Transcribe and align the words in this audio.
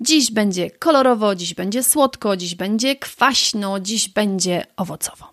Dziś 0.00 0.30
będzie 0.30 0.70
kolorowo, 0.70 1.34
dziś 1.34 1.54
będzie 1.54 1.82
słodko, 1.82 2.36
dziś 2.36 2.54
będzie 2.54 2.96
kwaśno, 2.96 3.80
dziś 3.80 4.08
będzie 4.08 4.66
owocowo. 4.76 5.30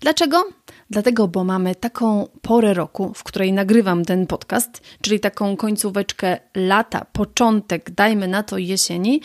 Dlaczego? 0.00 0.44
Dlatego, 0.90 1.28
bo 1.28 1.44
mamy 1.44 1.74
taką 1.74 2.28
porę 2.42 2.74
roku, 2.74 3.12
w 3.14 3.24
której 3.24 3.52
nagrywam 3.52 4.04
ten 4.04 4.26
podcast, 4.26 4.80
czyli 5.00 5.20
taką 5.20 5.56
końcóweczkę 5.56 6.38
lata, 6.56 7.06
początek, 7.12 7.90
dajmy 7.90 8.28
na 8.28 8.42
to 8.42 8.58
jesieni, 8.58 9.20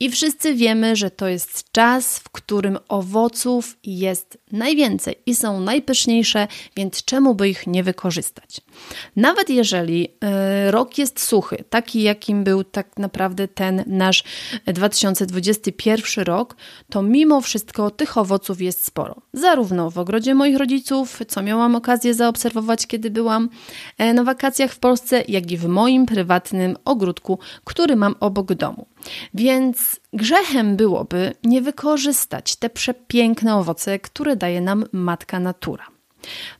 i 0.00 0.10
wszyscy 0.10 0.54
wiemy, 0.54 0.96
że 0.96 1.10
to 1.10 1.28
jest 1.28 1.72
czas, 1.72 2.18
w 2.18 2.30
którym 2.30 2.78
owoców 2.88 3.76
jest 3.84 4.38
najwięcej 4.52 5.14
i 5.26 5.34
są 5.34 5.60
najpyszniejsze, 5.60 6.48
więc 6.76 7.04
czemu 7.04 7.34
by 7.34 7.48
ich 7.48 7.66
nie 7.66 7.82
wykorzystać? 7.82 8.60
Nawet 9.16 9.50
jeżeli 9.50 10.04
y, 10.04 10.70
rok 10.70 10.98
jest 10.98 11.20
suchy, 11.20 11.64
taki 11.70 12.02
jakim 12.02 12.44
był 12.44 12.64
tak 12.64 12.96
naprawdę 12.96 13.48
ten 13.48 13.84
nasz 13.86 14.24
2021 14.66 16.24
rok, 16.24 16.56
to 16.90 17.02
mimo 17.02 17.40
wszystko 17.40 17.90
tych 17.90 18.18
owoców 18.18 18.62
jest 18.62 18.84
sporo. 18.84 19.16
Zarówno 19.32 19.90
w 19.90 19.98
ogrodzie 19.98 20.34
moich 20.34 20.56
rodziców, 20.56 21.01
co 21.28 21.42
miałam 21.42 21.76
okazję 21.76 22.14
zaobserwować, 22.14 22.86
kiedy 22.86 23.10
byłam 23.10 23.48
e, 23.98 24.14
na 24.14 24.24
wakacjach 24.24 24.72
w 24.72 24.78
Polsce, 24.78 25.22
jak 25.28 25.50
i 25.50 25.56
w 25.56 25.66
moim 25.66 26.06
prywatnym 26.06 26.76
ogródku, 26.84 27.38
który 27.64 27.96
mam 27.96 28.14
obok 28.20 28.54
domu. 28.54 28.86
Więc 29.34 30.00
grzechem 30.12 30.76
byłoby 30.76 31.34
nie 31.44 31.62
wykorzystać 31.62 32.56
te 32.56 32.70
przepiękne 32.70 33.56
owoce, 33.56 33.98
które 33.98 34.36
daje 34.36 34.60
nam 34.60 34.84
matka 34.92 35.40
natura. 35.40 35.86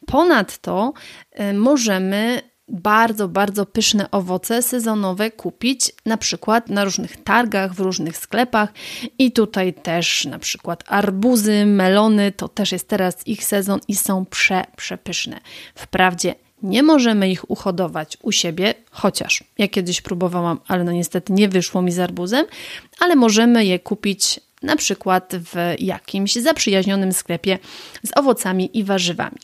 Ponadto 0.06 0.92
e, 1.30 1.52
możemy 1.52 2.51
bardzo, 2.72 3.28
bardzo 3.28 3.66
pyszne 3.66 4.10
owoce 4.10 4.62
sezonowe 4.62 5.30
kupić 5.30 5.92
na 6.06 6.16
przykład 6.16 6.68
na 6.68 6.84
różnych 6.84 7.24
targach, 7.24 7.74
w 7.74 7.80
różnych 7.80 8.16
sklepach 8.16 8.72
i 9.18 9.32
tutaj 9.32 9.74
też 9.74 10.24
na 10.24 10.38
przykład 10.38 10.84
arbuzy, 10.86 11.66
melony, 11.66 12.32
to 12.32 12.48
też 12.48 12.72
jest 12.72 12.88
teraz 12.88 13.26
ich 13.26 13.44
sezon 13.44 13.80
i 13.88 13.94
są 13.96 14.26
prze, 14.26 14.64
przepyszne. 14.76 15.40
Wprawdzie 15.74 16.34
nie 16.62 16.82
możemy 16.82 17.30
ich 17.30 17.50
uhodować 17.50 18.18
u 18.22 18.32
siebie, 18.32 18.74
chociaż 18.90 19.44
ja 19.58 19.68
kiedyś 19.68 20.00
próbowałam, 20.00 20.60
ale 20.68 20.84
no 20.84 20.92
niestety 20.92 21.32
nie 21.32 21.48
wyszło 21.48 21.82
mi 21.82 21.92
z 21.92 21.98
arbuzem, 21.98 22.46
ale 23.00 23.16
możemy 23.16 23.64
je 23.64 23.78
kupić 23.78 24.40
na 24.62 24.76
przykład 24.76 25.32
w 25.36 25.74
jakimś 25.78 26.34
zaprzyjaźnionym 26.34 27.12
sklepie 27.12 27.58
z 28.02 28.16
owocami 28.16 28.78
i 28.78 28.84
warzywami. 28.84 29.38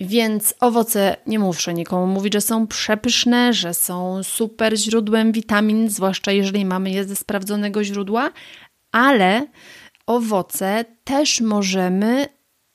Więc 0.00 0.54
owoce, 0.60 1.16
nie 1.26 1.38
muszę 1.38 1.74
nikomu 1.74 2.06
mówić, 2.06 2.32
że 2.32 2.40
są 2.40 2.66
przepyszne, 2.66 3.52
że 3.52 3.74
są 3.74 4.22
super 4.22 4.76
źródłem 4.76 5.32
witamin, 5.32 5.90
zwłaszcza 5.90 6.32
jeżeli 6.32 6.64
mamy 6.64 6.90
je 6.90 7.04
ze 7.04 7.16
sprawdzonego 7.16 7.84
źródła, 7.84 8.30
ale 8.92 9.46
owoce 10.06 10.84
też 11.04 11.40
możemy 11.40 12.26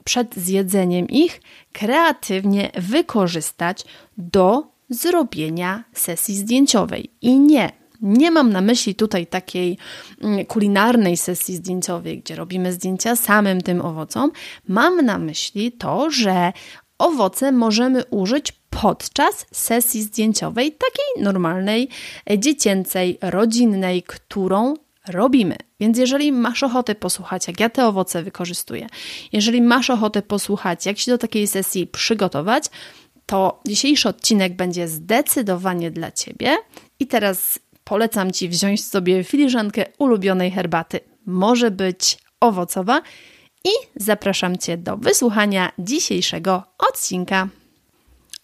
przed 0.04 0.36
zjedzeniem 0.36 1.08
ich 1.08 1.42
kreatywnie 1.72 2.72
wykorzystać 2.76 3.84
do 4.18 4.64
zrobienia 4.90 5.84
sesji 5.94 6.36
zdjęciowej. 6.36 7.10
I 7.22 7.40
nie, 7.40 7.83
nie 8.04 8.32
mam 8.32 8.54
na 8.54 8.62
myśli 8.62 8.96
tutaj 8.96 9.28
takiej 9.28 9.78
mm, 10.22 10.46
kulinarnej 10.46 11.18
sesji 11.18 11.56
zdjęciowej, 11.56 12.20
gdzie 12.20 12.36
robimy 12.36 12.74
zdjęcia 12.74 13.16
samym 13.16 13.62
tym 13.62 13.82
owocom. 13.82 14.32
Mam 14.68 15.06
na 15.06 15.18
myśli 15.18 15.72
to, 15.72 16.12
że 16.12 16.54
owoce 16.98 17.52
możemy 17.52 18.06
użyć 18.06 18.54
podczas 18.70 19.46
sesji 19.52 20.02
zdjęciowej, 20.02 20.72
takiej 20.72 21.24
normalnej, 21.24 21.90
dziecięcej, 22.38 23.18
rodzinnej, 23.22 24.04
którą 24.04 24.74
robimy. 25.08 25.56
Więc 25.80 25.98
jeżeli 25.98 26.32
masz 26.32 26.64
ochotę 26.64 26.96
posłuchać, 26.96 27.48
jak 27.48 27.60
ja 27.60 27.70
te 27.70 27.88
owoce 27.88 28.24
wykorzystuję, 28.24 28.88
jeżeli 29.34 29.62
masz 29.62 29.90
ochotę 29.90 30.22
posłuchać, 30.22 30.86
jak 30.86 30.98
się 30.98 31.12
do 31.12 31.18
takiej 31.18 31.48
sesji 31.48 31.88
przygotować, 31.88 32.64
to 33.26 33.62
dzisiejszy 33.68 34.10
odcinek 34.10 34.56
będzie 34.56 34.88
zdecydowanie 34.88 35.92
dla 35.92 36.12
Ciebie. 36.12 36.58
I 37.00 37.08
teraz 37.08 37.60
polecam 37.84 38.32
Ci 38.32 38.50
wziąć 38.50 38.86
sobie 38.86 39.24
filiżankę 39.24 39.86
ulubionej 39.98 40.52
herbaty. 40.52 41.00
Może 41.26 41.72
być 41.72 42.18
owocowa. 42.40 43.02
I 43.66 43.70
zapraszam 43.96 44.58
Cię 44.58 44.78
do 44.78 44.98
wysłuchania 44.98 45.72
dzisiejszego 45.80 46.64
odcinka. 46.90 47.48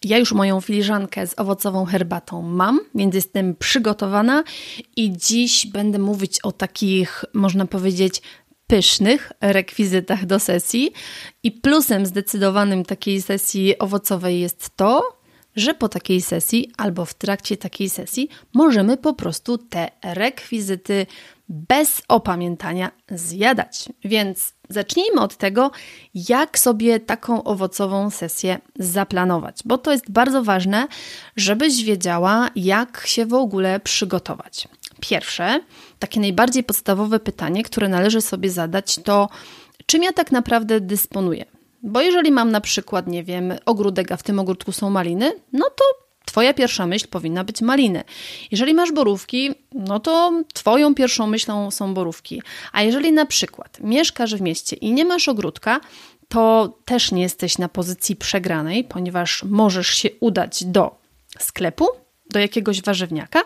Ja 0.04 0.18
już 0.18 0.32
moją 0.32 0.60
filiżankę 0.60 1.26
z 1.26 1.38
owocową 1.38 1.84
herbatą 1.84 2.42
mam, 2.42 2.80
więc 2.94 3.14
jestem 3.14 3.56
przygotowana 3.56 4.44
i 4.96 5.12
dziś 5.16 5.66
będę 5.66 5.98
mówić 5.98 6.40
o 6.40 6.52
takich, 6.52 7.24
można 7.34 7.66
powiedzieć, 7.66 8.22
pysznych 8.66 9.32
rekwizytach 9.40 10.26
do 10.26 10.38
sesji. 10.38 10.92
I 11.42 11.52
plusem 11.52 12.06
zdecydowanym 12.06 12.84
takiej 12.84 13.22
sesji 13.22 13.78
owocowej 13.78 14.40
jest 14.40 14.76
to, 14.76 15.19
że 15.56 15.74
po 15.74 15.88
takiej 15.88 16.20
sesji 16.20 16.72
albo 16.76 17.04
w 17.04 17.14
trakcie 17.14 17.56
takiej 17.56 17.90
sesji 17.90 18.28
możemy 18.54 18.96
po 18.96 19.14
prostu 19.14 19.58
te 19.58 19.90
rekwizyty 20.02 21.06
bez 21.48 22.02
opamiętania 22.08 22.90
zjadać. 23.10 23.88
Więc 24.04 24.54
zacznijmy 24.68 25.20
od 25.20 25.36
tego, 25.36 25.70
jak 26.14 26.58
sobie 26.58 27.00
taką 27.00 27.44
owocową 27.44 28.10
sesję 28.10 28.58
zaplanować, 28.78 29.60
bo 29.64 29.78
to 29.78 29.92
jest 29.92 30.10
bardzo 30.10 30.44
ważne, 30.44 30.86
żebyś 31.36 31.84
wiedziała, 31.84 32.50
jak 32.56 33.02
się 33.06 33.26
w 33.26 33.34
ogóle 33.34 33.80
przygotować. 33.80 34.68
Pierwsze, 35.00 35.60
takie 35.98 36.20
najbardziej 36.20 36.64
podstawowe 36.64 37.20
pytanie, 37.20 37.62
które 37.62 37.88
należy 37.88 38.20
sobie 38.20 38.50
zadać, 38.50 39.00
to 39.04 39.28
czym 39.86 40.02
ja 40.02 40.12
tak 40.12 40.32
naprawdę 40.32 40.80
dysponuję? 40.80 41.44
Bo 41.82 42.00
jeżeli 42.00 42.32
mam 42.32 42.50
na 42.50 42.60
przykład, 42.60 43.06
nie 43.06 43.24
wiem, 43.24 43.54
ogródek, 43.66 44.12
a 44.12 44.16
w 44.16 44.22
tym 44.22 44.38
ogródku 44.38 44.72
są 44.72 44.90
maliny, 44.90 45.32
no 45.52 45.64
to 45.76 45.84
Twoja 46.24 46.54
pierwsza 46.54 46.86
myśl 46.86 47.08
powinna 47.08 47.44
być 47.44 47.60
maliny. 47.60 48.04
Jeżeli 48.50 48.74
masz 48.74 48.92
borówki, 48.92 49.54
no 49.72 50.00
to 50.00 50.32
Twoją 50.54 50.94
pierwszą 50.94 51.26
myślą 51.26 51.70
są 51.70 51.94
borówki. 51.94 52.42
A 52.72 52.82
jeżeli 52.82 53.12
na 53.12 53.26
przykład 53.26 53.78
mieszkasz 53.80 54.34
w 54.34 54.40
mieście 54.40 54.76
i 54.76 54.92
nie 54.92 55.04
masz 55.04 55.28
ogródka, 55.28 55.80
to 56.28 56.74
też 56.84 57.12
nie 57.12 57.22
jesteś 57.22 57.58
na 57.58 57.68
pozycji 57.68 58.16
przegranej, 58.16 58.84
ponieważ 58.84 59.42
możesz 59.42 59.88
się 59.88 60.08
udać 60.20 60.64
do 60.64 60.98
sklepu, 61.38 61.88
do 62.30 62.38
jakiegoś 62.38 62.82
warzywniaka 62.82 63.42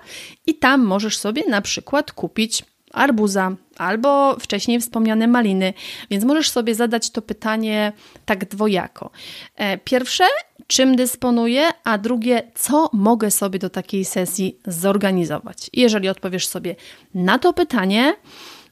i 0.47 0.55
tam 0.55 0.85
możesz 0.85 1.19
sobie 1.19 1.43
na 1.49 1.61
przykład 1.61 2.13
kupić 2.13 2.65
arbuza 2.95 3.57
albo 3.77 4.37
wcześniej 4.41 4.81
wspomniane 4.81 5.27
maliny, 5.27 5.75
więc 6.11 6.25
możesz 6.25 6.51
sobie 6.51 6.75
zadać 6.75 7.11
to 7.11 7.23
pytanie 7.23 7.93
tak 8.25 8.49
dwojako. 8.49 9.11
E, 9.57 9.79
pierwsze, 9.79 10.25
czym 10.67 10.97
dysponuję, 10.97 11.69
a 11.85 11.99
drugie, 11.99 12.43
co 12.55 12.91
mogę 12.93 13.31
sobie 13.31 13.59
do 13.59 13.71
takiej 13.71 14.05
sesji 14.05 14.59
zorganizować. 14.67 15.71
jeżeli 15.73 16.09
odpowiesz 16.09 16.47
sobie 16.47 16.77
na 17.15 17.39
to 17.39 17.53
pytanie, 17.53 18.15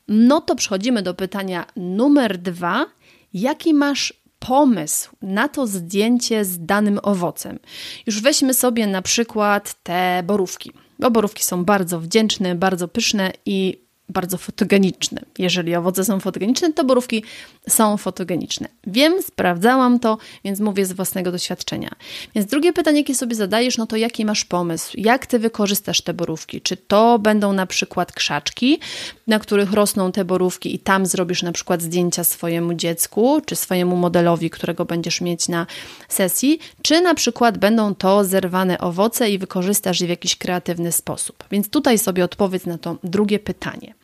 no 0.09 0.41
to 0.41 0.55
przechodzimy 0.55 1.03
do 1.03 1.15
pytania 1.15 1.67
numer 1.77 2.39
dwa. 2.39 2.87
Jaki 3.35 3.75
masz 3.75 4.23
pomysł 4.39 5.11
na 5.23 5.49
to 5.49 5.67
zdjęcie 5.67 6.45
z 6.45 6.67
danym 6.67 7.01
owocem? 7.03 7.59
Już 8.07 8.23
weźmy 8.23 8.55
sobie 8.55 8.87
na 8.87 9.03
przykład 9.03 9.75
te 9.83 10.23
borówki. 10.27 10.73
Bo 10.99 11.11
borówki 11.11 11.45
są 11.45 11.65
bardzo 11.65 12.01
wdzięczne, 12.01 12.55
bardzo 12.55 12.89
pyszne 12.89 13.33
i 13.47 13.83
bardzo 14.09 14.39
fotogeniczny. 14.39 15.21
Jeżeli 15.39 15.75
owoce 15.75 16.05
są 16.05 16.21
fotogeniczne, 16.21 16.73
to 16.73 16.85
borówki 16.85 17.25
są 17.69 17.97
fotogeniczne. 17.97 18.69
Wiem, 18.87 19.23
sprawdzałam 19.23 19.99
to, 19.99 20.19
więc 20.45 20.61
mówię 20.61 20.87
z 20.87 20.93
własnego 20.93 21.33
doświadczenia. 21.33 21.91
Więc 22.35 22.51
drugie 22.51 22.73
pytanie, 22.73 22.99
jakie 22.99 23.15
sobie 23.15 23.35
zadajesz, 23.35 23.79
no 23.79 23.87
to 23.87 23.97
jaki 23.97 24.25
masz 24.25 24.45
pomysł? 24.45 24.93
Jak 24.99 25.27
ty 25.27 25.39
wykorzystasz 25.39 26.01
te 26.01 26.15
borówki? 26.15 26.61
Czy 26.61 26.77
to 26.77 27.19
będą 27.19 27.53
na 27.53 27.67
przykład 27.67 28.13
krzaczki, 28.13 28.81
na 29.27 29.39
których 29.39 29.73
rosną 29.73 30.13
te 30.13 30.25
borówki 30.25 30.75
i 30.75 30.79
tam 30.79 31.07
zrobisz 31.07 31.43
na 31.43 31.53
przykład 31.53 31.83
zdjęcia 31.83 32.25
swojemu 32.25 32.75
dziecku, 32.75 33.41
czy 33.47 33.57
swojemu 33.57 33.97
modelowi, 33.97 34.51
którego 34.51 34.85
będziesz 34.85 35.21
mieć 35.21 35.49
na 35.49 35.67
sesji, 36.09 36.59
czy 36.83 37.01
na 37.01 37.15
przykład 37.15 37.59
będą 37.59 37.95
to 37.95 38.25
zerwane 38.25 38.79
owoce 38.79 39.31
i 39.31 39.39
wykorzystasz 39.39 40.01
je 40.01 40.07
w 40.07 40.11
jakiś 40.11 40.37
kreatywny 40.37 40.93
sposób. 40.93 41.45
Więc 41.51 41.69
tutaj 41.69 41.99
sobie 41.99 42.25
odpowiedz 42.25 42.67
na 42.67 42.79
to 42.79 42.97
drugie 43.05 43.39
pytanie. 43.39 43.95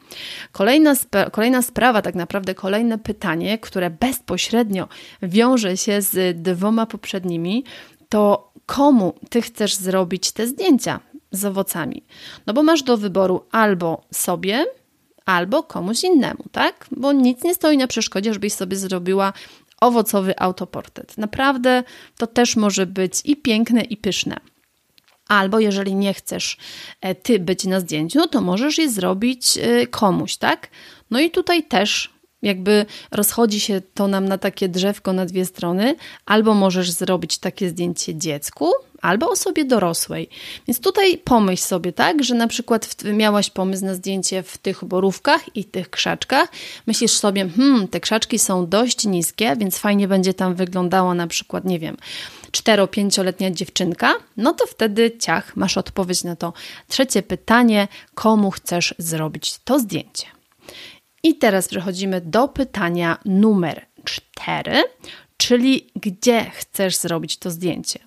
Kolejna, 0.52 0.94
spra 0.94 1.30
kolejna 1.30 1.62
sprawa, 1.62 2.02
tak 2.02 2.14
naprawdę 2.14 2.54
kolejne 2.54 2.98
pytanie, 2.98 3.58
które 3.58 3.90
bezpośrednio 3.90 4.88
wiąże 5.22 5.76
się 5.76 6.02
z 6.02 6.42
dwoma 6.42 6.86
poprzednimi, 6.86 7.64
to 8.08 8.52
komu 8.66 9.14
ty 9.30 9.42
chcesz 9.42 9.74
zrobić 9.74 10.32
te 10.32 10.46
zdjęcia 10.46 11.00
z 11.32 11.44
owocami? 11.44 12.02
No 12.46 12.54
bo 12.54 12.62
masz 12.62 12.82
do 12.82 12.96
wyboru 12.96 13.44
albo 13.52 14.02
sobie, 14.10 14.66
albo 15.26 15.62
komuś 15.62 16.04
innemu, 16.04 16.44
tak? 16.52 16.86
Bo 16.90 17.12
nic 17.12 17.44
nie 17.44 17.54
stoi 17.54 17.76
na 17.76 17.86
przeszkodzie, 17.86 18.32
żebyś 18.32 18.52
sobie 18.52 18.76
zrobiła 18.76 19.32
owocowy 19.80 20.38
autoportret. 20.38 21.18
Naprawdę 21.18 21.82
to 22.16 22.26
też 22.26 22.56
może 22.56 22.86
być 22.86 23.20
i 23.24 23.36
piękne, 23.36 23.82
i 23.82 23.96
pyszne. 23.96 24.36
Albo 25.28 25.58
jeżeli 25.60 25.94
nie 25.94 26.14
chcesz 26.14 26.56
e, 27.00 27.14
ty 27.14 27.38
być 27.38 27.64
na 27.64 27.80
zdjęciu, 27.80 28.18
no 28.18 28.26
to 28.26 28.40
możesz 28.40 28.78
je 28.78 28.90
zrobić 28.90 29.58
e, 29.58 29.86
komuś, 29.86 30.36
tak? 30.36 30.68
No 31.10 31.20
i 31.20 31.30
tutaj 31.30 31.62
też 31.62 32.10
jakby 32.42 32.86
rozchodzi 33.10 33.60
się 33.60 33.80
to 33.94 34.08
nam 34.08 34.28
na 34.28 34.38
takie 34.38 34.68
drzewko 34.68 35.12
na 35.12 35.26
dwie 35.26 35.46
strony, 35.46 35.96
albo 36.26 36.54
możesz 36.54 36.90
zrobić 36.90 37.38
takie 37.38 37.68
zdjęcie 37.68 38.16
dziecku, 38.16 38.72
albo 39.02 39.30
osobie 39.30 39.64
dorosłej. 39.64 40.28
Więc 40.68 40.80
tutaj 40.80 41.18
pomyśl 41.18 41.62
sobie, 41.62 41.92
tak, 41.92 42.24
że 42.24 42.34
na 42.34 42.46
przykład 42.46 43.04
miałaś 43.04 43.50
pomysł 43.50 43.84
na 43.84 43.94
zdjęcie 43.94 44.42
w 44.42 44.58
tych 44.58 44.84
borówkach 44.84 45.56
i 45.56 45.64
tych 45.64 45.90
krzaczkach. 45.90 46.48
Myślisz 46.86 47.12
sobie, 47.12 47.48
hmm, 47.48 47.88
te 47.88 48.00
krzaczki 48.00 48.38
są 48.38 48.66
dość 48.66 49.04
niskie, 49.04 49.56
więc 49.56 49.78
fajnie 49.78 50.08
będzie 50.08 50.34
tam 50.34 50.54
wyglądała 50.54 51.14
na 51.14 51.26
przykład, 51.26 51.64
nie 51.64 51.78
wiem, 51.78 51.96
4-5-letnia 52.52 53.50
dziewczynka, 53.50 54.14
no 54.36 54.52
to 54.52 54.66
wtedy 54.66 55.18
ciach, 55.18 55.56
masz 55.56 55.78
odpowiedź 55.78 56.24
na 56.24 56.36
to 56.36 56.52
trzecie 56.88 57.22
pytanie, 57.22 57.88
komu 58.14 58.50
chcesz 58.50 58.94
zrobić 58.98 59.58
to 59.64 59.78
zdjęcie. 59.78 60.26
I 61.22 61.34
teraz 61.34 61.68
przechodzimy 61.68 62.20
do 62.20 62.48
pytania 62.48 63.18
numer 63.24 63.86
4, 64.04 64.84
czyli 65.36 65.90
gdzie 65.96 66.50
chcesz 66.54 66.96
zrobić 66.96 67.36
to 67.36 67.50
zdjęcie. 67.50 67.98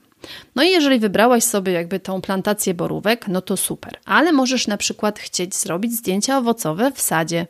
No 0.55 0.63
i 0.63 0.69
jeżeli 0.69 0.99
wybrałaś 0.99 1.43
sobie 1.43 1.71
jakby 1.71 1.99
tą 1.99 2.21
plantację 2.21 2.73
borówek, 2.73 3.27
no 3.27 3.41
to 3.41 3.57
super, 3.57 3.99
ale 4.05 4.31
możesz 4.31 4.67
na 4.67 4.77
przykład 4.77 5.19
chcieć 5.19 5.55
zrobić 5.55 5.93
zdjęcia 5.93 6.37
owocowe 6.37 6.91
w 6.91 7.01
sadzie 7.01 7.47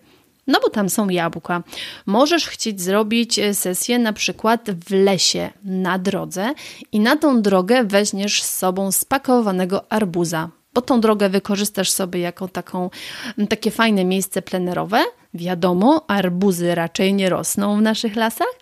no 0.47 0.59
bo 0.59 0.69
tam 0.69 0.89
są 0.89 1.09
jabłka. 1.09 1.63
Możesz 2.05 2.47
chcieć 2.47 2.81
zrobić 2.81 3.39
e, 3.39 3.53
sesję 3.53 3.99
na 3.99 4.13
przykład 4.13 4.71
w 4.85 4.91
lesie, 4.91 5.49
na 5.63 5.99
drodze 5.99 6.53
i 6.91 6.99
na 6.99 7.15
tą 7.15 7.41
drogę 7.41 7.83
weźmiesz 7.83 8.43
z 8.43 8.57
sobą 8.57 8.91
spakowanego 8.91 9.91
arbuza, 9.91 10.49
bo 10.73 10.81
tą 10.81 11.01
drogę 11.01 11.29
wykorzystasz 11.29 11.91
sobie 11.91 12.19
jako 12.19 12.47
taką, 12.47 12.89
takie 13.49 13.71
fajne 13.71 14.05
miejsce 14.05 14.41
plenerowe. 14.41 14.99
Wiadomo, 15.33 16.05
arbuzy 16.07 16.75
raczej 16.75 17.13
nie 17.13 17.29
rosną 17.29 17.77
w 17.77 17.81
naszych 17.81 18.15
lasach. 18.15 18.53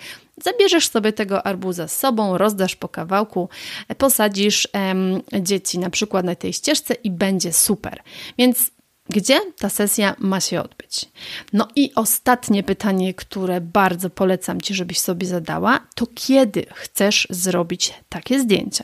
Zabierzesz 0.44 0.88
sobie 0.88 1.14
tego 1.14 1.46
arbuza 1.46 1.88
z 1.88 1.98
sobą, 1.98 2.38
rozdasz 2.38 2.76
po 2.76 2.88
kawałku, 2.88 3.50
e, 3.88 3.96
posadzisz 3.96 4.68
em, 4.74 5.22
dzieci 5.42 5.80
na 5.80 5.90
przykład 5.90 6.26
na 6.26 6.36
tej 6.36 6.54
ścieżce 6.54 6.94
i 6.94 7.12
będzie 7.12 7.54
super. 7.54 8.02
Więc 8.38 8.72
gdzie 9.10 9.40
ta 9.60 9.70
sesja 9.70 10.16
ma 10.20 10.40
się 10.40 10.62
odbyć? 10.62 11.06
No 11.54 11.68
i 11.76 11.92
ostatnie 11.96 12.64
pytanie, 12.64 13.14
które 13.14 13.62
bardzo 13.62 14.10
polecam 14.10 14.62
Ci, 14.62 14.74
żebyś 14.74 15.00
sobie 15.00 15.28
zadała, 15.28 15.80
to 15.96 16.08
kiedy 16.16 16.66
chcesz 16.74 17.28
zrobić 17.30 17.94
takie 18.10 18.40
zdjęcia? 18.40 18.84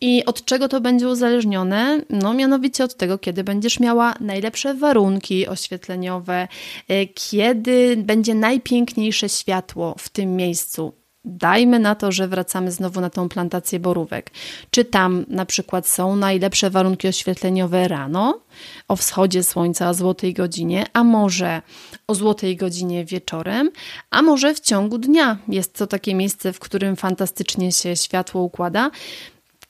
I 0.00 0.24
od 0.24 0.44
czego 0.44 0.68
to 0.68 0.80
będzie 0.80 1.08
uzależnione? 1.08 2.00
No, 2.10 2.34
mianowicie 2.34 2.84
od 2.84 2.96
tego, 2.96 3.18
kiedy 3.18 3.44
będziesz 3.44 3.80
miała 3.80 4.14
najlepsze 4.20 4.74
warunki 4.74 5.46
oświetleniowe, 5.46 6.48
e, 6.88 7.06
kiedy 7.06 7.96
będzie 7.96 8.34
najpiękniejsze 8.34 9.28
światło 9.28 9.94
w 9.98 10.08
tym 10.08 10.36
miejscu, 10.36 10.92
Dajmy 11.24 11.78
na 11.78 11.94
to, 11.94 12.12
że 12.12 12.28
wracamy 12.28 12.72
znowu 12.72 13.00
na 13.00 13.10
tą 13.10 13.28
plantację 13.28 13.80
borówek. 13.80 14.30
Czy 14.70 14.84
tam 14.84 15.24
na 15.28 15.46
przykład 15.46 15.88
są 15.88 16.16
najlepsze 16.16 16.70
warunki 16.70 17.08
oświetleniowe 17.08 17.88
rano, 17.88 18.40
o 18.88 18.96
wschodzie 18.96 19.42
słońca, 19.42 19.90
o 19.90 19.94
złotej 19.94 20.34
godzinie, 20.34 20.86
a 20.92 21.04
może 21.04 21.62
o 22.06 22.14
złotej 22.14 22.56
godzinie 22.56 23.04
wieczorem, 23.04 23.70
a 24.10 24.22
może 24.22 24.54
w 24.54 24.60
ciągu 24.60 24.98
dnia. 24.98 25.38
Jest 25.48 25.78
to 25.78 25.86
takie 25.86 26.14
miejsce, 26.14 26.52
w 26.52 26.58
którym 26.58 26.96
fantastycznie 26.96 27.72
się 27.72 27.96
światło 27.96 28.42
układa. 28.42 28.90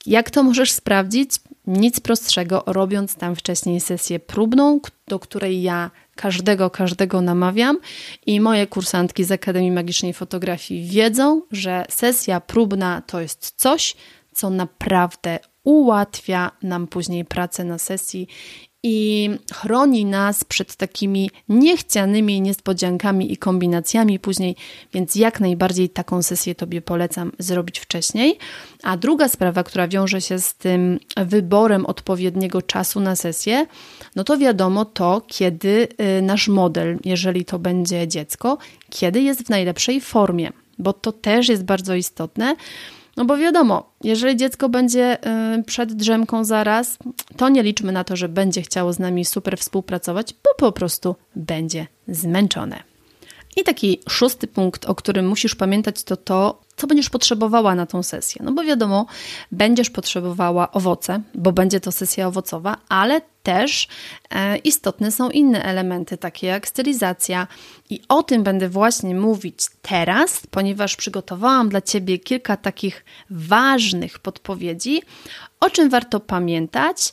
Jak 0.07 0.31
to 0.31 0.43
możesz 0.43 0.73
sprawdzić? 0.73 1.31
Nic 1.67 2.01
prostszego, 2.01 2.63
robiąc 2.67 3.15
tam 3.15 3.37
wcześniej 3.37 3.81
sesję 3.81 4.21
próbną, 4.21 4.81
do 5.09 5.19
której 5.19 5.63
ja 5.63 5.91
każdego, 6.17 6.71
każdego 6.71 7.21
namawiam. 7.21 7.79
I 8.27 8.41
moje 8.41 8.67
kursantki 8.67 9.25
z 9.25 9.33
Akademii 9.33 9.71
Magicznej 9.71 10.13
Fotografii 10.13 10.89
wiedzą, 10.89 11.43
że 11.51 11.85
sesja 11.89 12.41
próbna 12.41 13.03
to 13.07 13.21
jest 13.21 13.55
coś, 13.57 13.97
co 14.35 14.51
naprawdę 14.51 15.39
ułatwia 15.65 16.51
nam 16.63 16.87
później 16.87 17.25
pracę 17.25 17.65
na 17.65 17.79
sesji 17.79 18.29
i 18.87 19.31
chroni 19.53 20.05
nas 20.05 20.45
przed 20.45 20.77
takimi 20.77 21.31
niechcianymi 21.49 22.41
niespodziankami 22.41 23.33
i 23.33 23.37
kombinacjami 23.37 24.19
później, 24.19 24.57
więc 24.93 25.15
jak 25.15 25.41
najbardziej 25.41 25.89
taką 25.89 26.23
sesję 26.23 26.55
Tobie 26.55 26.83
polecam 26.83 27.33
zrobić 27.39 27.79
wcześniej. 27.79 28.39
A 28.83 28.97
druga 28.97 29.29
sprawa, 29.29 29.63
która 29.63 29.89
wiąże 29.89 30.21
się 30.21 30.39
z 30.39 30.55
tym 30.55 31.01
wyborem 31.17 31.87
odpowiedniego 31.87 32.63
czasu 32.63 33.01
na 33.01 33.17
sesję, 33.17 33.67
no 34.17 34.25
to 34.25 34.39
wiadomo 34.39 34.85
to, 34.85 35.23
kiedy 35.27 35.89
y, 36.19 36.23
nasz 36.23 36.49
model, 36.49 36.99
jeżeli 37.05 37.45
to 37.45 37.59
będzie 37.59 38.09
dziecko, 38.09 38.59
kiedy 38.91 39.23
jest 39.23 39.43
w 39.43 39.49
najlepszej 39.49 40.01
formie, 40.01 40.53
bo 40.79 40.93
to 40.93 41.13
też 41.13 41.49
jest 41.49 41.65
bardzo 41.65 41.95
istotne 41.95 42.57
no 43.17 43.25
bo 43.25 43.37
wiadomo, 43.37 43.91
jeżeli 44.05 44.37
dziecko 44.37 44.69
będzie 44.69 45.19
y, 45.59 45.63
przed 45.63 45.93
drzemką 45.93 46.45
zaraz, 46.45 46.99
to 47.37 47.49
nie 47.49 47.63
liczmy 47.63 47.93
na 47.93 48.05
to, 48.05 48.17
że 48.17 48.29
będzie 48.29 48.63
chciało 48.63 48.93
z 48.93 48.99
nami 48.99 49.25
super 49.25 49.59
współpracować, 49.59 50.35
bo 50.45 50.51
po 50.57 50.73
prostu 50.73 51.17
będzie 51.37 51.87
zmęczone. 52.09 52.83
I 53.57 53.65
taki 53.65 54.01
szósty 54.09 54.47
punkt, 54.47 54.85
o 54.85 54.95
którym 54.95 55.29
musisz 55.29 55.55
pamiętać, 55.55 56.03
to 56.03 56.17
to, 56.17 56.61
co 56.77 56.87
będziesz 56.87 57.11
potrzebowała 57.11 57.75
na 57.75 57.87
tą 57.87 58.03
sesję. 58.03 58.43
No 58.45 58.53
bo 58.53 58.65
wiadomo, 58.65 59.07
będziesz 59.53 59.91
potrzebowała 59.91 60.73
owoce, 60.73 61.21
bo 61.35 61.53
będzie 61.53 61.81
to 61.81 61.93
sesja 61.93 62.27
owocowa, 62.27 62.77
ale 62.89 63.21
też 63.45 63.89
e, 64.31 64.57
istotne 64.57 65.13
są 65.13 65.31
inne 65.31 65.63
elementy, 65.63 66.17
takie 66.17 66.47
jak 66.47 66.69
stylizacja. 66.69 67.47
I 67.91 68.01
o 68.09 68.23
tym 68.23 68.43
będę 68.43 68.69
właśnie 68.69 69.15
mówić 69.15 69.59
teraz, 69.83 70.43
ponieważ 70.51 70.97
przygotowałam 70.97 71.69
dla 71.69 71.81
Ciebie 71.81 72.19
kilka 72.19 72.57
takich 72.57 73.05
ważnych 73.31 74.19
podpowiedzi, 74.19 75.03
o 75.61 75.71
czym 75.71 75.91
warto 75.91 76.21
pamiętać, 76.21 77.13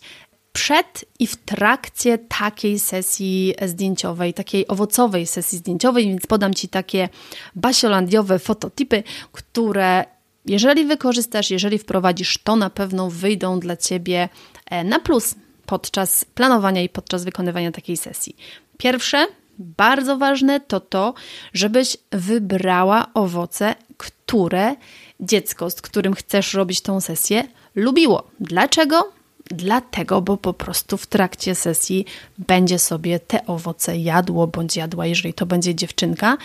przed 0.53 1.05
i 1.19 1.27
w 1.27 1.35
trakcie 1.35 2.17
takiej 2.17 2.79
sesji 2.79 3.55
zdjęciowej, 3.65 4.33
takiej 4.33 4.67
owocowej 4.67 5.27
sesji 5.27 5.57
zdjęciowej, 5.57 6.07
więc 6.07 6.25
podam 6.25 6.53
Ci 6.53 6.67
takie 6.69 7.09
basiolandiowe 7.55 8.39
fototipy, 8.39 9.03
które 9.31 10.05
jeżeli 10.45 10.85
wykorzystasz, 10.85 11.51
jeżeli 11.51 11.77
wprowadzisz, 11.77 12.37
to 12.37 12.55
na 12.55 12.69
pewno 12.69 13.09
wyjdą 13.09 13.59
dla 13.59 13.77
Ciebie 13.77 14.29
e, 14.65 14.83
na 14.83 14.99
plus 14.99 15.35
podczas 15.71 16.25
planowania 16.25 16.81
i 16.81 16.89
podczas 16.89 17.23
wykonywania 17.23 17.71
takiej 17.71 17.97
sesji. 17.97 18.35
Pierwsze, 18.77 19.27
bardzo 19.59 20.17
ważne, 20.17 20.59
to 20.59 20.79
to, 20.79 21.13
żebyś 21.53 21.97
wybrała 22.11 23.07
owoce, 23.13 23.75
które 23.97 24.75
dziecko, 25.19 25.69
z 25.69 25.81
którym 25.81 26.13
chcesz 26.13 26.53
robić 26.53 26.81
tą 26.81 27.01
sesję, 27.01 27.43
lubiło. 27.75 28.23
Dlaczego? 28.39 29.11
Dlatego, 29.45 30.21
bo 30.21 30.37
po 30.37 30.53
prostu 30.53 30.97
w 30.97 31.07
trakcie 31.07 31.55
sesji 31.55 32.05
będzie 32.37 32.79
sobie 32.79 33.19
te 33.19 33.45
owoce 33.45 33.97
jadło 33.97 34.47
bądź 34.47 34.75
jadła, 34.75 35.05
jeżeli 35.05 35.33
to 35.33 35.45
będzie 35.45 35.75
dziewczynka, 35.75 36.37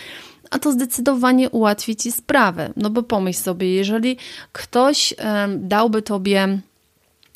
a 0.51 0.59
to 0.59 0.71
zdecydowanie 0.71 1.49
ułatwi 1.49 1.95
ci 1.95 2.11
sprawę. 2.11 2.73
No 2.75 2.89
bo 2.89 3.03
pomyśl 3.03 3.39
sobie, 3.39 3.73
jeżeli 3.73 4.17
ktoś 4.51 5.13
dałby 5.57 6.01
tobie 6.01 6.59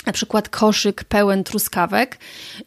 na 0.06 0.12
przykład 0.14 0.50
koszyk 0.50 1.04
pełen 1.04 1.44
truskawek 1.44 2.18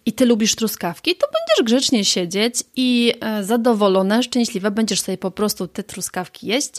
i 0.07 0.13
ty 0.13 0.27
lubisz 0.27 0.55
truskawki, 0.55 1.17
to 1.17 1.27
będziesz 1.27 1.67
grzecznie 1.67 2.05
siedzieć 2.05 2.55
i 2.77 3.15
e, 3.21 3.45
zadowolona, 3.45 4.23
szczęśliwa, 4.23 4.71
będziesz 4.71 5.01
sobie 5.01 5.19
po 5.19 5.31
prostu 5.31 5.69
te 5.69 5.83
truskawki 5.83 6.47
jeść 6.47 6.73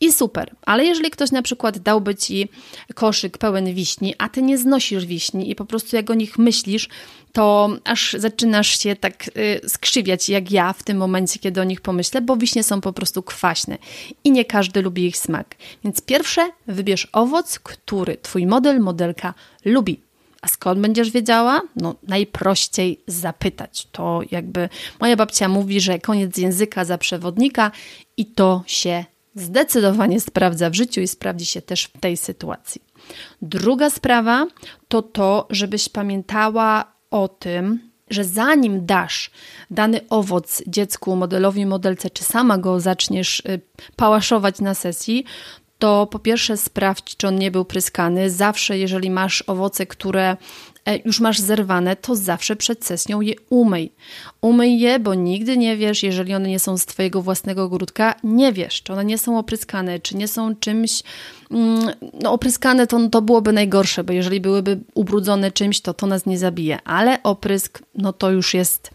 i 0.00 0.12
super. 0.12 0.54
Ale 0.62 0.84
jeżeli 0.84 1.10
ktoś 1.10 1.30
na 1.30 1.42
przykład 1.42 1.78
dałby 1.78 2.14
ci 2.14 2.48
koszyk 2.94 3.38
pełen 3.38 3.74
wiśni, 3.74 4.14
a 4.18 4.28
ty 4.28 4.42
nie 4.42 4.58
znosisz 4.58 5.06
wiśni 5.06 5.50
i 5.50 5.54
po 5.54 5.64
prostu 5.64 5.96
jak 5.96 6.10
o 6.10 6.14
nich 6.14 6.38
myślisz, 6.38 6.88
to 7.32 7.70
aż 7.84 8.16
zaczynasz 8.18 8.78
się 8.78 8.96
tak 8.96 9.28
y, 9.28 9.68
skrzywiać 9.68 10.28
jak 10.28 10.50
ja 10.50 10.72
w 10.72 10.82
tym 10.82 10.96
momencie, 10.96 11.38
kiedy 11.38 11.60
o 11.60 11.64
nich 11.64 11.80
pomyślę, 11.80 12.20
bo 12.20 12.36
wiśnie 12.36 12.62
są 12.62 12.80
po 12.80 12.92
prostu 12.92 13.22
kwaśne 13.22 13.78
i 14.24 14.30
nie 14.30 14.44
każdy 14.44 14.82
lubi 14.82 15.06
ich 15.06 15.16
smak. 15.16 15.56
Więc 15.84 16.00
pierwsze, 16.00 16.50
wybierz 16.66 17.08
owoc, 17.12 17.58
który 17.58 18.16
twój 18.16 18.46
model, 18.46 18.80
modelka 18.80 19.34
lubi. 19.64 20.00
A 20.42 20.48
skąd 20.48 20.80
będziesz 20.80 21.10
wiedziała? 21.10 21.62
No, 21.76 21.94
najprościej 22.02 23.00
zapytać. 23.06 23.88
To 23.92 24.20
jakby 24.30 24.68
moja 25.00 25.16
babcia 25.16 25.48
mówi, 25.48 25.80
że 25.80 25.98
koniec 25.98 26.38
języka 26.38 26.84
za 26.84 26.98
przewodnika 26.98 27.70
i 28.16 28.26
to 28.26 28.62
się 28.66 29.04
zdecydowanie 29.34 30.20
sprawdza 30.20 30.70
w 30.70 30.74
życiu 30.74 31.00
i 31.00 31.08
sprawdzi 31.08 31.46
się 31.46 31.62
też 31.62 31.84
w 31.84 32.00
tej 32.00 32.16
sytuacji. 32.16 32.82
Druga 33.42 33.90
sprawa 33.90 34.46
to 34.88 35.02
to, 35.02 35.46
żebyś 35.50 35.88
pamiętała 35.88 36.92
o 37.10 37.28
tym, 37.28 37.90
że 38.10 38.24
zanim 38.24 38.86
dasz 38.86 39.30
dany 39.70 40.00
owoc 40.08 40.62
dziecku, 40.66 41.16
modelowi, 41.16 41.66
modelce, 41.66 42.10
czy 42.10 42.24
sama 42.24 42.58
go 42.58 42.80
zaczniesz 42.80 43.40
y, 43.40 43.60
pałaszować 43.96 44.60
na 44.60 44.74
sesji, 44.74 45.24
to 45.78 46.06
po 46.06 46.18
pierwsze 46.18 46.56
sprawdź, 46.56 47.16
czy 47.16 47.28
on 47.28 47.38
nie 47.38 47.50
był 47.50 47.64
pryskany. 47.64 48.30
Zawsze, 48.30 48.78
jeżeli 48.78 49.10
masz 49.10 49.44
owoce, 49.46 49.86
które 49.86 50.36
już 51.04 51.20
masz 51.20 51.38
zerwane, 51.38 51.96
to 51.96 52.16
zawsze 52.16 52.56
przed 52.56 52.84
sesją 52.84 53.20
je 53.20 53.34
umyj. 53.50 53.92
Umyj 54.40 54.80
je, 54.80 54.98
bo 54.98 55.14
nigdy 55.14 55.56
nie 55.56 55.76
wiesz, 55.76 56.02
jeżeli 56.02 56.34
one 56.34 56.48
nie 56.48 56.58
są 56.58 56.78
z 56.78 56.86
Twojego 56.86 57.22
własnego 57.22 57.64
ogródka, 57.64 58.14
nie 58.24 58.52
wiesz, 58.52 58.82
czy 58.82 58.92
one 58.92 59.04
nie 59.04 59.18
są 59.18 59.38
opryskane, 59.38 60.00
czy 60.00 60.16
nie 60.16 60.28
są 60.28 60.56
czymś, 60.56 61.02
mm, 61.50 61.90
no 62.22 62.32
opryskane 62.32 62.86
to, 62.86 63.08
to 63.08 63.22
byłoby 63.22 63.52
najgorsze, 63.52 64.04
bo 64.04 64.12
jeżeli 64.12 64.40
byłyby 64.40 64.78
ubrudzone 64.94 65.50
czymś, 65.50 65.80
to 65.80 65.94
to 65.94 66.06
nas 66.06 66.26
nie 66.26 66.38
zabije, 66.38 66.82
ale 66.82 67.22
oprysk, 67.22 67.82
no 67.94 68.12
to 68.12 68.30
już 68.30 68.54
jest 68.54 68.90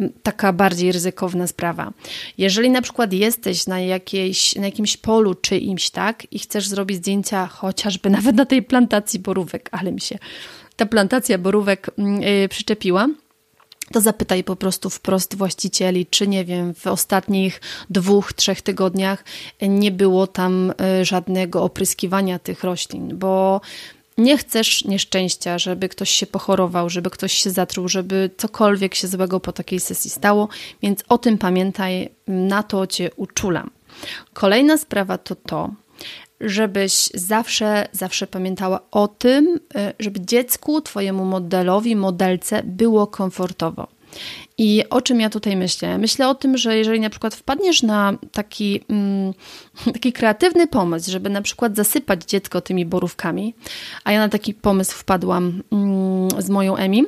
mm, 0.00 0.12
taka 0.22 0.52
bardziej 0.52 0.92
ryzykowna 0.92 1.46
sprawa. 1.46 1.92
Jeżeli 2.38 2.70
na 2.70 2.82
przykład 2.82 3.12
jesteś 3.12 3.66
na, 3.66 3.80
jakiejś, 3.80 4.56
na 4.56 4.64
jakimś 4.66 4.96
polu 4.96 5.34
czyimś, 5.34 5.90
tak, 5.90 6.32
i 6.32 6.38
chcesz 6.38 6.68
zrobić 6.68 6.96
zdjęcia 6.96 7.46
chociażby 7.46 8.10
nawet 8.20 8.36
na 8.36 8.46
tej 8.46 8.62
plantacji 8.62 9.18
borówek, 9.18 9.68
ale 9.72 9.92
mi 9.92 10.00
się 10.00 10.18
ta 10.80 10.86
plantacja 10.86 11.38
borówek 11.38 11.90
yy, 11.98 12.48
przyczepiła, 12.48 13.08
to 13.92 14.00
zapytaj 14.00 14.44
po 14.44 14.56
prostu 14.56 14.90
wprost 14.90 15.36
właścicieli, 15.36 16.06
czy 16.06 16.28
nie 16.28 16.44
wiem, 16.44 16.74
w 16.74 16.86
ostatnich 16.86 17.60
dwóch, 17.90 18.32
trzech 18.32 18.62
tygodniach 18.62 19.24
nie 19.62 19.90
było 19.90 20.26
tam 20.26 20.72
y, 21.00 21.04
żadnego 21.04 21.62
opryskiwania 21.62 22.38
tych 22.38 22.64
roślin, 22.64 23.18
bo 23.18 23.60
nie 24.18 24.38
chcesz 24.38 24.84
nieszczęścia, 24.84 25.58
żeby 25.58 25.88
ktoś 25.88 26.10
się 26.10 26.26
pochorował, 26.26 26.90
żeby 26.90 27.10
ktoś 27.10 27.32
się 27.32 27.50
zatruł, 27.50 27.88
żeby 27.88 28.30
cokolwiek 28.36 28.94
się 28.94 29.08
złego 29.08 29.40
po 29.40 29.52
takiej 29.52 29.80
sesji 29.80 30.10
stało, 30.10 30.48
więc 30.82 31.04
o 31.08 31.18
tym 31.18 31.38
pamiętaj, 31.38 32.08
na 32.26 32.62
to 32.62 32.86
cię 32.86 33.10
uczulam. 33.16 33.70
Kolejna 34.32 34.78
sprawa 34.78 35.18
to 35.18 35.34
to, 35.34 35.70
żebyś 36.40 37.10
zawsze, 37.14 37.88
zawsze 37.92 38.26
pamiętała 38.26 38.80
o 38.90 39.08
tym, 39.08 39.60
e, 39.74 39.92
żeby 39.98 40.20
dziecku, 40.20 40.80
twojemu 40.80 41.24
modelowi, 41.24 41.96
modelce 41.96 42.62
było 42.64 43.06
komfortowo. 43.06 43.86
I 44.58 44.84
o 44.90 45.02
czym 45.02 45.20
ja 45.20 45.30
tutaj 45.30 45.56
myślę? 45.56 45.98
Myślę 45.98 46.28
o 46.28 46.34
tym, 46.34 46.56
że 46.56 46.76
jeżeli 46.76 47.00
na 47.00 47.10
przykład 47.10 47.34
wpadniesz 47.34 47.82
na 47.82 48.12
taki, 48.32 48.80
mm, 48.88 49.32
taki 49.92 50.12
kreatywny 50.12 50.66
pomysł, 50.66 51.10
żeby 51.10 51.30
na 51.30 51.42
przykład 51.42 51.76
zasypać 51.76 52.24
dziecko 52.24 52.60
tymi 52.60 52.86
borówkami, 52.86 53.54
a 54.04 54.12
ja 54.12 54.18
na 54.18 54.28
taki 54.28 54.54
pomysł 54.54 54.92
wpadłam 54.96 55.62
mm, 55.72 56.42
z 56.42 56.50
moją 56.50 56.76
Emi, 56.76 57.04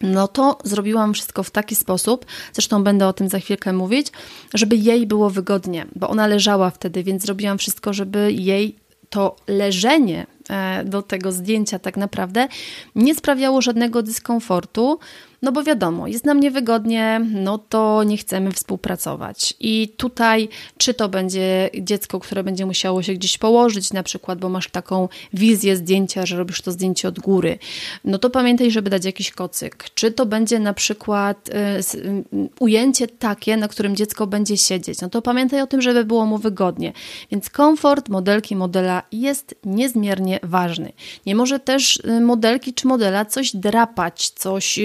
no 0.00 0.28
to 0.28 0.58
zrobiłam 0.64 1.14
wszystko 1.14 1.42
w 1.42 1.50
taki 1.50 1.74
sposób, 1.74 2.26
zresztą 2.52 2.84
będę 2.84 3.06
o 3.06 3.12
tym 3.12 3.28
za 3.28 3.38
chwilkę 3.38 3.72
mówić, 3.72 4.06
żeby 4.54 4.76
jej 4.76 5.06
było 5.06 5.30
wygodnie, 5.30 5.86
bo 5.96 6.08
ona 6.08 6.26
leżała 6.26 6.70
wtedy, 6.70 7.02
więc 7.02 7.22
zrobiłam 7.22 7.58
wszystko, 7.58 7.92
żeby 7.92 8.32
jej 8.32 8.76
to 9.10 9.36
leżenie 9.48 10.26
e, 10.50 10.84
do 10.84 11.02
tego 11.02 11.32
zdjęcia 11.32 11.78
tak 11.78 11.96
naprawdę 11.96 12.48
nie 12.94 13.14
sprawiało 13.14 13.62
żadnego 13.62 14.02
dyskomfortu, 14.02 14.98
no 15.42 15.52
bo 15.52 15.62
wiadomo, 15.62 16.06
jest 16.06 16.24
nam 16.24 16.40
niewygodnie, 16.40 17.20
no 17.30 17.58
to 17.58 18.04
nie 18.04 18.16
chcemy 18.16 18.52
współpracować. 18.52 19.54
I 19.60 19.92
tutaj, 19.96 20.48
czy 20.78 20.94
to 20.94 21.08
będzie 21.08 21.70
dziecko, 21.80 22.20
które 22.20 22.44
będzie 22.44 22.66
musiało 22.66 23.02
się 23.02 23.14
gdzieś 23.14 23.38
położyć, 23.38 23.92
na 23.92 24.02
przykład, 24.02 24.38
bo 24.38 24.48
masz 24.48 24.68
taką 24.68 25.08
wizję 25.34 25.76
zdjęcia, 25.76 26.26
że 26.26 26.36
robisz 26.36 26.62
to 26.62 26.72
zdjęcie 26.72 27.08
od 27.08 27.18
góry, 27.18 27.58
no 28.04 28.18
to 28.18 28.30
pamiętaj, 28.30 28.70
żeby 28.70 28.90
dać 28.90 29.04
jakiś 29.04 29.30
kocyk. 29.30 29.84
Czy 29.94 30.12
to 30.12 30.26
będzie 30.26 30.58
na 30.58 30.74
przykład 30.74 31.48
y, 31.48 31.98
y, 31.98 32.24
ujęcie 32.60 33.08
takie, 33.08 33.56
na 33.56 33.68
którym 33.68 33.96
dziecko 33.96 34.26
będzie 34.26 34.56
siedzieć, 34.56 35.00
no 35.00 35.08
to 35.08 35.22
pamiętaj 35.22 35.60
o 35.60 35.66
tym, 35.66 35.82
żeby 35.82 36.04
było 36.04 36.26
mu 36.26 36.38
wygodnie. 36.38 36.92
Więc 37.30 37.50
komfort 37.50 38.08
modelki, 38.08 38.56
modela 38.56 39.02
jest 39.12 39.54
niezmiernie 39.64 40.40
ważny. 40.42 40.92
Nie 41.26 41.34
może 41.34 41.60
też 41.60 41.96
y, 41.96 42.20
modelki 42.20 42.74
czy 42.74 42.86
modela 42.86 43.24
coś 43.24 43.56
drapać, 43.56 44.30
coś 44.30 44.78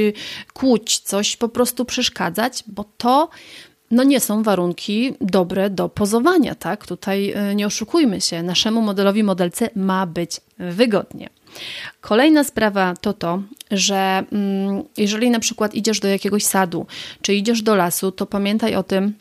kłuć, 0.53 0.99
coś 0.99 1.37
po 1.37 1.49
prostu 1.49 1.85
przeszkadzać, 1.85 2.63
bo 2.67 2.85
to 2.97 3.29
no 3.91 4.03
nie 4.03 4.19
są 4.19 4.43
warunki 4.43 5.13
dobre 5.21 5.69
do 5.69 5.89
pozowania, 5.89 6.55
tak? 6.55 6.87
Tutaj 6.87 7.31
e, 7.31 7.55
nie 7.55 7.67
oszukujmy 7.67 8.21
się, 8.21 8.43
naszemu 8.43 8.81
modelowi, 8.81 9.23
modelce 9.23 9.69
ma 9.75 10.05
być 10.05 10.41
wygodnie. 10.57 11.29
Kolejna 12.01 12.43
sprawa 12.43 12.93
to 13.01 13.13
to, 13.13 13.41
że 13.71 14.23
mm, 14.31 14.83
jeżeli 14.97 15.29
na 15.29 15.39
przykład 15.39 15.75
idziesz 15.75 15.99
do 15.99 16.07
jakiegoś 16.07 16.43
sadu, 16.43 16.85
czy 17.21 17.33
idziesz 17.33 17.61
do 17.61 17.75
lasu, 17.75 18.11
to 18.11 18.25
pamiętaj 18.25 18.75
o 18.75 18.83
tym, 18.83 19.13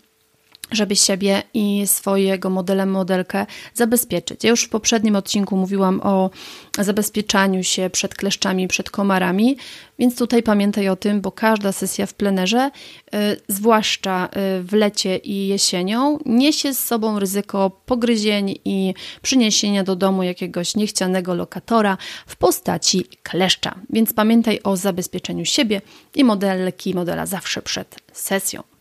żeby 0.74 0.96
siebie 0.96 1.42
i 1.54 1.86
swojego 1.86 2.50
modela, 2.50 2.86
modelkę 2.86 3.46
zabezpieczyć. 3.74 4.44
Ja 4.44 4.50
już 4.50 4.64
w 4.64 4.68
poprzednim 4.68 5.16
odcinku 5.16 5.56
mówiłam 5.56 6.00
o 6.02 6.30
zabezpieczaniu 6.78 7.64
się 7.64 7.90
przed 7.90 8.14
kleszczami, 8.14 8.68
przed 8.68 8.90
komarami, 8.90 9.56
więc 9.98 10.18
tutaj 10.18 10.42
pamiętaj 10.42 10.88
o 10.88 10.96
tym, 10.96 11.20
bo 11.20 11.32
każda 11.32 11.72
sesja 11.72 12.06
w 12.06 12.14
plenerze, 12.14 12.70
y, 13.14 13.18
zwłaszcza 13.48 14.26
y, 14.26 14.62
w 14.62 14.72
lecie 14.72 15.16
i 15.16 15.46
jesienią, 15.46 16.18
niesie 16.26 16.74
z 16.74 16.78
sobą 16.78 17.18
ryzyko 17.18 17.70
pogryzień 17.86 18.58
i 18.64 18.94
przyniesienia 19.22 19.84
do 19.84 19.96
domu 19.96 20.22
jakiegoś 20.22 20.76
niechcianego 20.76 21.34
lokatora 21.34 21.96
w 22.26 22.36
postaci 22.36 23.04
kleszcza. 23.22 23.74
Więc 23.90 24.12
pamiętaj 24.12 24.60
o 24.64 24.76
zabezpieczeniu 24.76 25.44
siebie 25.44 25.80
i 26.14 26.24
modelki, 26.24 26.94
modela 26.94 27.26
zawsze 27.26 27.62
przed 27.62 27.96
sesją. 28.12 28.73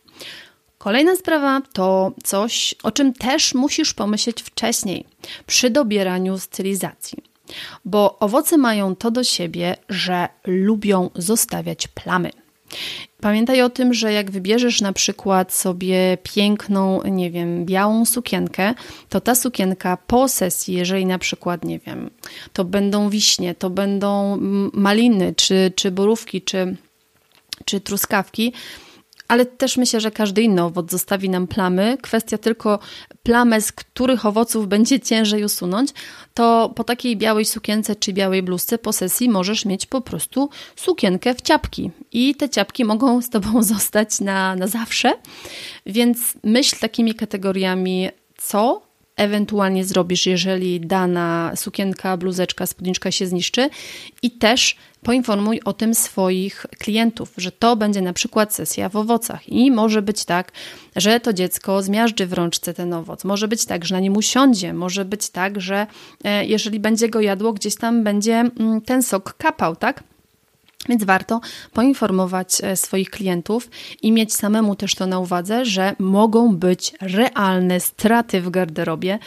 Kolejna 0.84 1.16
sprawa 1.16 1.62
to 1.72 2.12
coś, 2.24 2.74
o 2.82 2.90
czym 2.90 3.14
też 3.14 3.54
musisz 3.54 3.94
pomyśleć 3.94 4.42
wcześniej 4.42 5.04
przy 5.46 5.70
dobieraniu 5.70 6.38
stylizacji. 6.38 7.18
Bo 7.84 8.18
owoce 8.18 8.58
mają 8.58 8.96
to 8.96 9.10
do 9.10 9.24
siebie, 9.24 9.76
że 9.88 10.28
lubią 10.46 11.10
zostawiać 11.14 11.88
plamy. 11.88 12.30
Pamiętaj 13.20 13.62
o 13.62 13.70
tym, 13.70 13.94
że 13.94 14.12
jak 14.12 14.30
wybierzesz 14.30 14.80
na 14.80 14.92
przykład 14.92 15.52
sobie 15.52 16.18
piękną, 16.22 17.02
nie 17.02 17.30
wiem, 17.30 17.64
białą 17.64 18.04
sukienkę, 18.04 18.74
to 19.08 19.20
ta 19.20 19.34
sukienka 19.34 19.96
po 20.06 20.28
sesji, 20.28 20.74
jeżeli 20.74 21.06
na 21.06 21.18
przykład, 21.18 21.64
nie 21.64 21.78
wiem, 21.78 22.10
to 22.52 22.64
będą 22.64 23.10
wiśnie, 23.10 23.54
to 23.54 23.70
będą 23.70 24.38
maliny, 24.72 25.34
czy, 25.36 25.72
czy 25.76 25.90
borówki, 25.90 26.42
czy, 26.42 26.76
czy 27.64 27.80
truskawki, 27.80 28.52
ale 29.28 29.46
też 29.46 29.76
myślę, 29.76 30.00
że 30.00 30.10
każdy 30.10 30.42
inny 30.42 30.62
owoc 30.62 30.90
zostawi 30.90 31.30
nam 31.30 31.46
plamy. 31.46 31.98
Kwestia 32.02 32.38
tylko 32.38 32.78
plamę, 33.22 33.60
z 33.60 33.72
których 33.72 34.26
owoców 34.26 34.68
będzie 34.68 35.00
ciężej 35.00 35.44
usunąć, 35.44 35.90
to 36.34 36.72
po 36.76 36.84
takiej 36.84 37.16
białej 37.16 37.44
sukience 37.44 37.96
czy 37.96 38.12
białej 38.12 38.42
bluzce 38.42 38.78
po 38.78 38.92
sesji 38.92 39.28
możesz 39.28 39.64
mieć 39.64 39.86
po 39.86 40.00
prostu 40.00 40.50
sukienkę 40.76 41.34
w 41.34 41.42
ciapki. 41.42 41.90
I 42.12 42.34
te 42.34 42.48
ciapki 42.48 42.84
mogą 42.84 43.22
z 43.22 43.30
Tobą 43.30 43.62
zostać 43.74 44.20
na, 44.20 44.56
na 44.56 44.66
zawsze, 44.66 45.12
więc 45.86 46.18
myśl 46.42 46.76
takimi 46.80 47.14
kategoriami, 47.14 48.08
co 48.36 48.83
ewentualnie 49.16 49.84
zrobisz, 49.84 50.26
jeżeli 50.26 50.80
dana 50.80 51.52
sukienka, 51.56 52.16
bluzeczka, 52.16 52.66
spódniczka 52.66 53.10
się 53.10 53.26
zniszczy. 53.26 53.70
I 54.22 54.30
też 54.30 54.76
poinformuj 55.02 55.60
o 55.64 55.72
tym 55.72 55.94
swoich 55.94 56.66
klientów, 56.78 57.32
że 57.36 57.52
to 57.52 57.76
będzie 57.76 58.02
na 58.02 58.12
przykład 58.12 58.54
sesja 58.54 58.88
w 58.88 58.96
owocach. 58.96 59.48
I 59.48 59.70
może 59.70 60.02
być 60.02 60.24
tak, 60.24 60.52
że 60.96 61.20
to 61.20 61.32
dziecko 61.32 61.82
zmiażdży 61.82 62.26
w 62.26 62.32
rączce 62.32 62.74
ten 62.74 62.92
owoc, 62.92 63.24
może 63.24 63.48
być 63.48 63.64
tak, 63.64 63.84
że 63.84 63.94
na 63.94 64.00
nim 64.00 64.16
usiądzie, 64.16 64.72
może 64.72 65.04
być 65.04 65.30
tak, 65.30 65.60
że 65.60 65.86
e, 66.24 66.44
jeżeli 66.44 66.80
będzie 66.80 67.08
go 67.08 67.20
jadło, 67.20 67.52
gdzieś 67.52 67.76
tam 67.76 68.04
będzie 68.04 68.34
mm, 68.34 68.80
ten 68.80 69.02
sok 69.02 69.34
kapał, 69.38 69.76
tak? 69.76 70.02
Więc 70.88 71.04
warto 71.04 71.40
poinformować 71.72 72.60
e, 72.62 72.76
swoich 72.76 73.10
klientów 73.10 73.70
i 74.02 74.12
mieć 74.12 74.34
samemu 74.34 74.76
też 74.76 74.94
to 74.94 75.06
na 75.06 75.18
uwadze, 75.18 75.64
że 75.64 75.96
mogą 75.98 76.56
być 76.56 76.92
realne 77.00 77.80
straty 77.80 78.40
w 78.40 78.50
garderobie, 78.50 79.18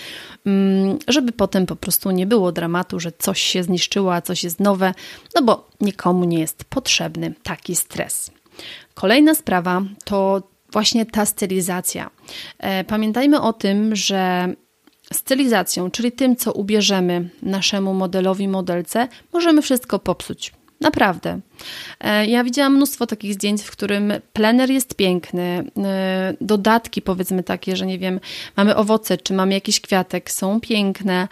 mm, 0.45 0.97
żeby 1.07 1.31
potem 1.31 1.65
po 1.65 1.75
prostu 1.75 2.11
nie 2.11 2.27
było 2.27 2.51
dramatu, 2.51 2.99
że 2.99 3.11
coś 3.17 3.41
się 3.41 3.63
zniszczyło, 3.63 4.13
a 4.13 4.21
coś 4.21 4.43
jest 4.43 4.59
nowe, 4.59 4.93
no 5.35 5.41
bo 5.41 5.67
nikomu 5.81 6.23
nie 6.23 6.39
jest 6.39 6.63
potrzebny 6.63 7.33
taki 7.43 7.75
stres. 7.75 8.31
Kolejna 8.93 9.35
sprawa 9.35 9.81
to 10.03 10.41
właśnie 10.71 11.05
ta 11.05 11.25
stylizacja. 11.25 12.09
E, 12.59 12.83
pamiętajmy 12.83 13.41
o 13.41 13.53
tym, 13.53 13.95
że 13.95 14.53
stylizacją, 15.13 15.91
czyli 15.91 16.11
tym, 16.11 16.35
co 16.35 16.53
ubierzemy 16.53 17.29
naszemu 17.41 17.93
modelowi, 17.93 18.47
modelce, 18.47 19.07
możemy 19.33 19.61
wszystko 19.61 19.99
popsuć. 19.99 20.53
Naprawdę. 20.81 21.39
E, 21.99 22.25
ja 22.25 22.43
widziałam 22.43 22.75
mnóstwo 22.75 23.07
takich 23.07 23.33
zdjęć, 23.33 23.61
w 23.61 23.71
którym 23.71 24.13
plener 24.33 24.69
jest 24.69 24.95
piękny, 24.95 25.63
e, 25.77 26.33
dodatki 26.41 27.01
powiedzmy 27.01 27.43
takie, 27.43 27.75
że 27.75 27.85
nie 27.85 27.99
wiem, 27.99 28.19
mamy 28.57 28.75
owoce, 28.75 29.17
czy 29.17 29.33
mamy 29.33 29.53
jakiś 29.53 29.81
kwiatek, 29.81 30.31
są 30.31 30.59
piękne, 30.59 31.27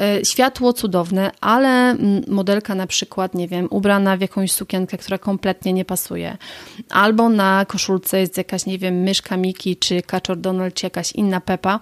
e, 0.00 0.24
światło 0.24 0.72
cudowne, 0.72 1.30
ale 1.40 1.96
modelka 2.28 2.74
na 2.74 2.86
przykład, 2.86 3.34
nie 3.34 3.48
wiem, 3.48 3.68
ubrana 3.70 4.16
w 4.16 4.20
jakąś 4.20 4.52
sukienkę, 4.52 4.98
która 4.98 5.18
kompletnie 5.18 5.72
nie 5.72 5.84
pasuje, 5.84 6.36
albo 6.90 7.28
na 7.28 7.64
koszulce 7.68 8.20
jest 8.20 8.36
jakaś, 8.36 8.66
nie 8.66 8.78
wiem, 8.78 8.94
myszka 8.94 9.36
Miki, 9.36 9.76
czy 9.76 10.02
kaczor 10.02 10.36
Donald, 10.36 10.74
czy 10.74 10.86
jakaś 10.86 11.12
inna 11.12 11.40
Pepa, 11.40 11.80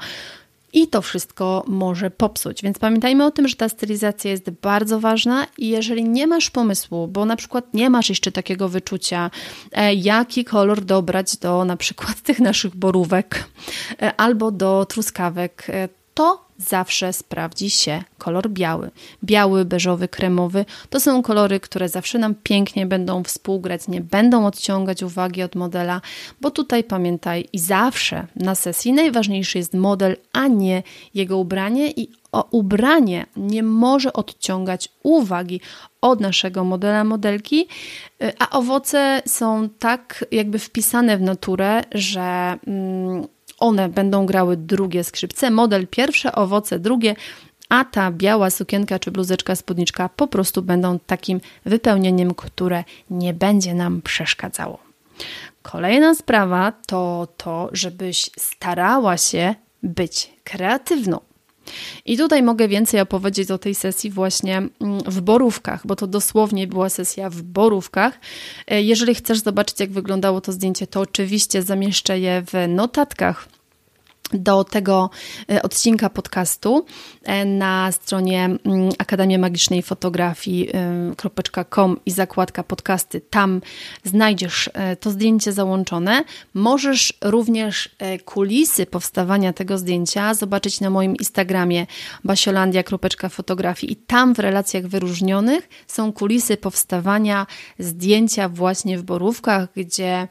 i 0.75 0.89
to 0.89 1.03
wszystko 1.03 1.65
może 1.67 2.11
popsuć. 2.11 2.63
Więc 2.63 2.79
pamiętajmy 2.79 3.25
o 3.25 3.31
tym, 3.31 3.49
że 3.49 3.57
ta 3.57 3.69
stylizacja 3.69 4.31
jest 4.31 4.51
bardzo 4.51 5.01
ważna 5.01 5.47
i 5.59 5.69
jeżeli 5.69 6.05
nie 6.05 6.27
masz 6.27 6.51
pomysłu, 6.51 7.09
bo 7.09 7.25
na 7.25 7.37
przykład 7.37 7.75
nie 7.75 7.91
masz 7.91 8.09
jeszcze 8.09 8.33
takiego 8.33 8.69
wyczucia, 8.69 9.31
e, 9.73 9.95
jaki 9.95 10.45
kolor 10.45 10.85
dobrać 10.85 11.37
do 11.37 11.65
na 11.65 11.77
przykład 11.77 12.21
tych 12.27 12.41
naszych 12.41 12.77
borówek 12.77 13.49
e, 14.03 14.17
albo 14.17 14.51
do 14.51 14.87
truskawek, 14.89 15.67
e, 15.69 15.89
to 16.15 16.44
zawsze 16.59 17.13
sprawdzi 17.13 17.71
się 17.71 18.03
kolor 18.19 18.51
biały. 18.51 18.91
Biały, 19.25 19.65
beżowy, 19.65 20.09
kremowy 20.09 20.65
to 20.91 21.01
są 21.01 21.23
kolory, 21.23 21.61
które 21.61 21.89
zawsze 21.89 22.19
nam 22.19 22.35
pięknie 22.35 22.87
będą 22.87 23.23
współgrać, 23.23 23.89
nie 23.89 24.01
będą 24.01 24.47
odciągać 24.47 25.03
uwagi 25.03 25.43
od 25.43 25.55
modela, 25.55 26.01
bo 26.41 26.51
tutaj 26.51 26.85
pamiętaj 26.85 27.49
i 27.53 27.59
zawsze 27.59 28.27
na 28.37 28.55
sesji 28.55 28.93
najważniejszy 28.93 29.59
jest 29.59 29.75
model, 29.75 30.17
a 30.33 30.47
nie 30.47 30.83
jego 31.15 31.39
ubranie 31.39 31.91
i 31.91 32.09
o 32.33 32.49
ubranie 32.51 33.27
nie 33.37 33.63
może 33.63 34.13
odciągać 34.13 34.89
uwagi 35.03 35.61
od 36.01 36.21
naszego 36.21 36.65
modela, 36.65 37.05
modelki, 37.05 37.69
a 38.39 38.51
owoce 38.51 39.23
są 39.27 39.69
tak 39.79 40.25
jakby 40.31 40.59
wpisane 40.59 41.17
w 41.19 41.23
naturę, 41.23 41.83
że 41.93 42.59
mm, 42.67 43.27
one 43.59 43.89
będą 43.89 44.27
grały 44.27 44.57
drugie 44.57 45.05
skrzypce, 45.05 45.51
model 45.51 45.87
pierwsze, 45.87 46.33
owoce 46.33 46.79
drugie, 46.79 47.17
a 47.69 47.85
ta 47.85 48.11
biała 48.11 48.51
sukienka 48.51 48.99
czy 48.99 49.11
bluzeczka, 49.11 49.57
spódniczka 49.57 50.09
po 50.09 50.27
prostu 50.27 50.63
będą 50.63 50.99
takim 50.99 51.41
wypełnieniem, 51.65 52.35
które 52.35 52.85
nie 53.11 53.35
będzie 53.35 53.75
nam 53.75 54.03
przeszkadzało. 54.03 54.79
Kolejna 55.63 56.15
sprawa 56.15 56.73
to 56.87 57.29
to, 57.37 57.69
żebyś 57.73 58.31
starała 58.39 59.17
się 59.17 59.55
być 59.83 60.31
kreatywną. 60.45 61.21
I 62.05 62.17
tutaj 62.17 62.43
mogę 62.43 62.69
więcej 62.69 63.01
opowiedzieć 63.01 63.51
o 63.51 63.59
tej 63.59 63.75
sesji 63.75 64.11
właśnie 64.11 64.57
mm, 64.57 64.71
w 65.07 65.21
borówkach, 65.21 65.87
bo 65.87 65.97
to 65.97 66.07
dosłownie 66.07 66.67
była 66.67 66.89
sesja 66.89 67.31
w 67.31 67.43
borówkach. 67.43 68.21
E, 68.67 68.83
jeżeli 68.83 69.15
chcesz 69.15 69.39
zobaczyć, 69.39 69.81
jak 69.81 69.91
wyglądało 69.91 70.41
to 70.41 70.53
zdjęcie, 70.53 70.87
to 70.87 71.01
oczywiście 71.01 71.63
zamieszczę 71.63 72.19
je 72.19 72.43
w 72.47 72.69
notatkach 72.69 73.49
do 74.33 74.65
tego 74.65 75.11
e, 75.51 75.63
odcinka 75.63 76.11
podcastu 76.11 76.87
e, 77.23 77.45
na 77.45 77.93
stronie 77.93 78.45
mm, 78.45 78.59
Akademia 78.99 79.39
Magicznej 79.39 79.83
Fotografii.com 79.83 82.01
i 82.07 82.11
zakładka 82.11 82.63
podcasty. 82.63 83.21
Tam 83.21 83.61
znajdziesz 84.05 84.71
to 85.01 85.11
zdjęcie 85.11 85.53
załączone. 85.53 86.25
Możesz 86.55 87.13
również 87.25 87.97
kulisy 88.25 88.87
powstawania 88.87 89.53
tego 89.53 89.79
zdjęcia 89.79 90.35
zobaczyć 90.35 90.81
na 90.81 90.91
moim 90.91 91.17
Instagramie 91.17 91.87
basiolandia.fotografii 92.25 93.93
i 93.93 93.97
tam 93.97 94.35
w 94.35 94.39
relacjach 94.39 94.87
wyróżnionych 94.87 95.69
są 95.87 96.13
kulisy 96.13 96.57
powstawania 96.57 97.47
zdjęcia 97.79 98.49
właśnie 98.49 98.99
w 98.99 99.03
borówkach, 99.03 99.69
gdzie 99.77 100.29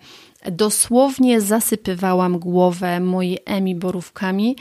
dosłownie 0.52 1.42
zasypywałam 1.42 2.40
głowę 2.40 3.00
mojej 3.00 3.40
Emi 3.46 3.76
borówkami. 3.76 4.56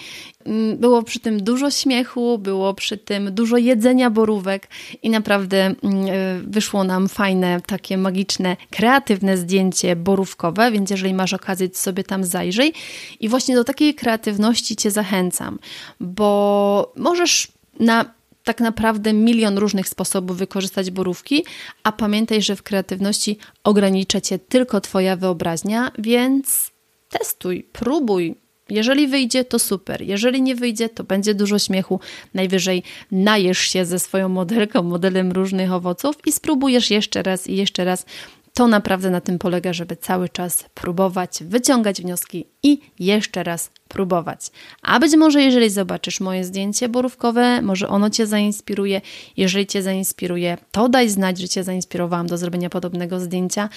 Mm, 0.45 0.79
było 0.79 1.03
przy 1.03 1.21
tym 1.21 1.43
dużo 1.43 1.71
śmiechu, 1.71 2.39
było 2.39 2.75
przy 2.75 2.99
tym 2.99 3.35
dużo 3.35 3.57
jedzenia 3.57 4.11
borówek 4.11 4.69
i 5.03 5.11
naprawdę 5.11 5.65
mm, 5.65 5.77
e, 5.83 6.41
wyszło 6.47 6.85
nam 6.85 7.09
fajne, 7.09 7.61
takie 7.67 7.99
magiczne, 7.99 8.57
kreatywne 8.71 9.37
zdjęcie 9.37 9.97
borówkowe, 9.97 10.71
więc 10.71 10.91
jeżeli 10.91 11.15
masz 11.15 11.33
okazję, 11.33 11.69
to 11.69 11.79
sobie 11.79 12.05
tam 12.05 12.25
zajrzyj. 12.25 12.73
I 13.21 13.29
właśnie 13.29 13.55
do 13.55 13.65
takiej 13.65 13.95
kreatywności 13.95 14.77
Cię 14.77 14.91
zachęcam, 14.91 15.59
bo 16.01 16.93
możesz 16.97 17.49
na 17.81 18.22
tak 18.45 18.61
naprawdę 18.61 19.13
milion 19.13 19.59
różnych 19.59 19.89
sposobów 19.89 20.37
wykorzystać 20.37 20.91
borówki, 20.91 21.45
a 21.83 21.93
pamiętaj, 21.93 22.43
że 22.43 22.57
w 22.57 22.63
kreatywności 22.63 23.39
ogranicza 23.65 24.21
cię 24.21 24.39
tylko 24.39 24.81
Twoja 24.81 25.17
wyobraźnia, 25.17 25.93
więc 25.99 26.71
testuj, 27.09 27.67
próbuj. 27.73 28.35
Jeżeli 28.71 29.09
wyjdzie, 29.09 29.45
to 29.45 29.59
super. 29.59 30.03
Jeżeli 30.03 30.43
nie 30.43 30.55
wyjdzie, 30.55 30.89
to 30.89 31.05
będzie 31.05 31.35
dużo 31.35 31.59
śmiechu. 31.59 32.01
Najwyżej 32.35 32.83
najesz 33.11 33.59
się 33.59 33.85
ze 33.85 33.99
swoją 33.99 34.29
modelką, 34.29 34.83
modelem 34.83 35.33
różnych 35.33 35.73
owoców 35.73 36.17
i 36.27 36.33
spróbujesz 36.33 36.91
jeszcze 36.91 37.23
raz 37.23 37.47
i 37.47 37.57
jeszcze 37.57 37.85
raz 37.85 38.07
to 38.55 38.69
naprawdę 38.69 39.11
na 39.11 39.21
tym 39.21 39.39
polega, 39.39 39.73
żeby 39.73 39.97
cały 39.97 40.29
czas 40.29 40.65
próbować, 40.75 41.39
wyciągać 41.41 42.03
wnioski 42.03 42.47
i 42.63 42.81
jeszcze 42.99 43.43
raz 43.43 43.71
próbować. 43.89 44.51
A 44.83 45.01
być 45.01 45.17
może, 45.17 45.43
jeżeli 45.43 45.71
zobaczysz 45.71 46.21
moje 46.21 46.45
zdjęcie 46.45 46.89
borówkowe, 46.89 47.63
może 47.63 47.89
ono 47.89 48.11
Cię 48.11 48.27
zainspiruje. 48.27 49.01
Jeżeli 49.37 49.67
Cię 49.67 49.83
zainspiruje, 49.83 50.59
to 50.73 50.89
daj 50.89 51.09
znać, 51.09 51.39
że 51.39 51.49
Cię 51.49 51.65
zainspirowałam 51.65 52.27
do 52.27 52.39
zrobienia 52.39 52.71
podobnego 52.71 53.21
zdjęcia. 53.21 53.69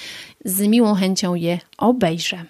Z 0.46 0.62
miłą 0.62 0.96
chęcią 0.96 1.36
je 1.36 1.60
obejrzę. 1.78 2.46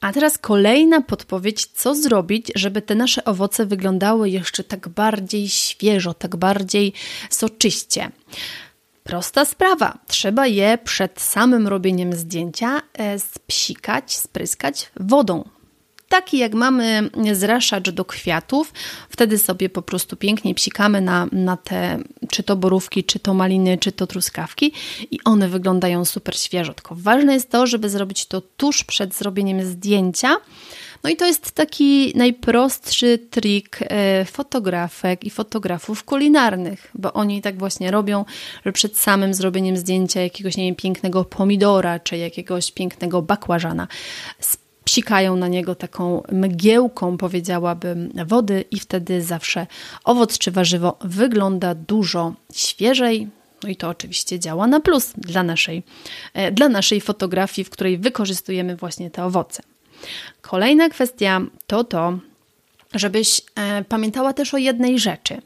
A 0.00 0.12
teraz 0.12 0.38
kolejna 0.38 1.00
podpowiedź, 1.00 1.66
co 1.66 1.94
zrobić, 1.94 2.52
żeby 2.54 2.82
te 2.82 2.94
nasze 2.94 3.24
owoce 3.24 3.66
wyglądały 3.66 4.30
jeszcze 4.30 4.64
tak 4.64 4.88
bardziej 4.88 5.48
świeżo, 5.48 6.14
tak 6.14 6.36
bardziej 6.36 6.92
soczyście. 7.30 8.10
Prosta 9.04 9.44
sprawa. 9.44 9.98
Trzeba 10.06 10.46
je 10.46 10.78
przed 10.78 11.20
samym 11.20 11.68
robieniem 11.68 12.12
zdjęcia 12.12 12.82
e, 12.94 13.18
spsikać, 13.18 14.16
spryskać 14.16 14.90
wodą. 14.96 15.44
Taki 16.08 16.38
jak 16.38 16.54
mamy 16.54 17.10
zraszacz 17.32 17.90
do 17.90 18.04
kwiatów, 18.04 18.72
wtedy 19.08 19.38
sobie 19.38 19.68
po 19.68 19.82
prostu 19.82 20.16
pięknie 20.16 20.54
psikamy 20.54 21.00
na, 21.00 21.26
na 21.32 21.56
te, 21.56 21.98
czy 22.30 22.42
to 22.42 22.56
borówki, 22.56 23.04
czy 23.04 23.18
to 23.18 23.34
maliny, 23.34 23.78
czy 23.78 23.92
to 23.92 24.06
truskawki 24.06 24.72
i 25.10 25.18
one 25.24 25.48
wyglądają 25.48 26.04
super 26.04 26.38
świeżo. 26.38 26.74
Tylko 26.74 26.94
ważne 26.94 27.34
jest 27.34 27.50
to, 27.50 27.66
żeby 27.66 27.90
zrobić 27.90 28.26
to 28.26 28.40
tuż 28.40 28.84
przed 28.84 29.14
zrobieniem 29.14 29.62
zdjęcia, 29.62 30.36
no 31.04 31.10
i 31.10 31.16
to 31.16 31.26
jest 31.26 31.52
taki 31.52 32.12
najprostszy 32.16 33.18
trik 33.18 33.78
e, 33.80 34.24
fotografek 34.24 35.24
i 35.24 35.30
fotografów 35.30 36.04
kulinarnych, 36.04 36.90
bo 36.94 37.12
oni 37.12 37.42
tak 37.42 37.58
właśnie 37.58 37.90
robią, 37.90 38.24
że 38.66 38.72
przed 38.72 38.98
samym 38.98 39.34
zrobieniem 39.34 39.76
zdjęcia 39.76 40.20
jakiegoś, 40.20 40.56
nie 40.56 40.64
wiem, 40.64 40.74
pięknego 40.74 41.24
pomidora 41.24 41.98
czy 41.98 42.16
jakiegoś 42.16 42.72
pięknego 42.72 43.22
bakłażana 43.22 43.88
psikają 44.84 45.36
na 45.36 45.48
niego 45.48 45.74
taką 45.74 46.22
mgiełką, 46.32 47.16
powiedziałabym, 47.16 48.12
wody 48.26 48.64
i 48.70 48.80
wtedy 48.80 49.22
zawsze 49.22 49.66
owoc 50.04 50.38
czy 50.38 50.50
warzywo 50.50 50.98
wygląda 51.00 51.74
dużo 51.74 52.34
świeżej, 52.52 53.28
no 53.62 53.68
i 53.68 53.76
to 53.76 53.88
oczywiście 53.88 54.38
działa 54.38 54.66
na 54.66 54.80
plus 54.80 55.12
dla 55.16 55.42
naszej, 55.42 55.82
e, 56.34 56.52
dla 56.52 56.68
naszej 56.68 57.00
fotografii, 57.00 57.64
w 57.64 57.70
której 57.70 57.98
wykorzystujemy 57.98 58.76
właśnie 58.76 59.10
te 59.10 59.24
owoce. 59.24 59.71
Kolejna 60.40 60.88
kwestia 60.88 61.40
to 61.66 61.84
to, 61.84 62.18
żebyś 62.94 63.42
e, 63.54 63.84
pamiętała 63.84 64.32
też 64.32 64.54
o 64.54 64.58
jednej 64.58 64.98
rzeczy. 64.98 65.42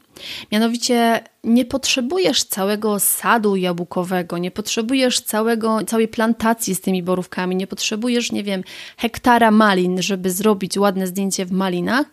Mianowicie 0.51 1.23
nie 1.43 1.65
potrzebujesz 1.65 2.43
całego 2.43 2.99
sadu 2.99 3.55
jabłkowego, 3.55 4.37
nie 4.37 4.51
potrzebujesz 4.51 5.21
całego, 5.21 5.79
całej 5.87 6.07
plantacji 6.07 6.75
z 6.75 6.81
tymi 6.81 7.03
borówkami, 7.03 7.55
nie 7.55 7.67
potrzebujesz, 7.67 8.31
nie 8.31 8.43
wiem, 8.43 8.63
hektara 8.97 9.51
malin, 9.51 10.01
żeby 10.01 10.31
zrobić 10.31 10.77
ładne 10.77 11.07
zdjęcie 11.07 11.45
w 11.45 11.51
malinach. 11.51 12.05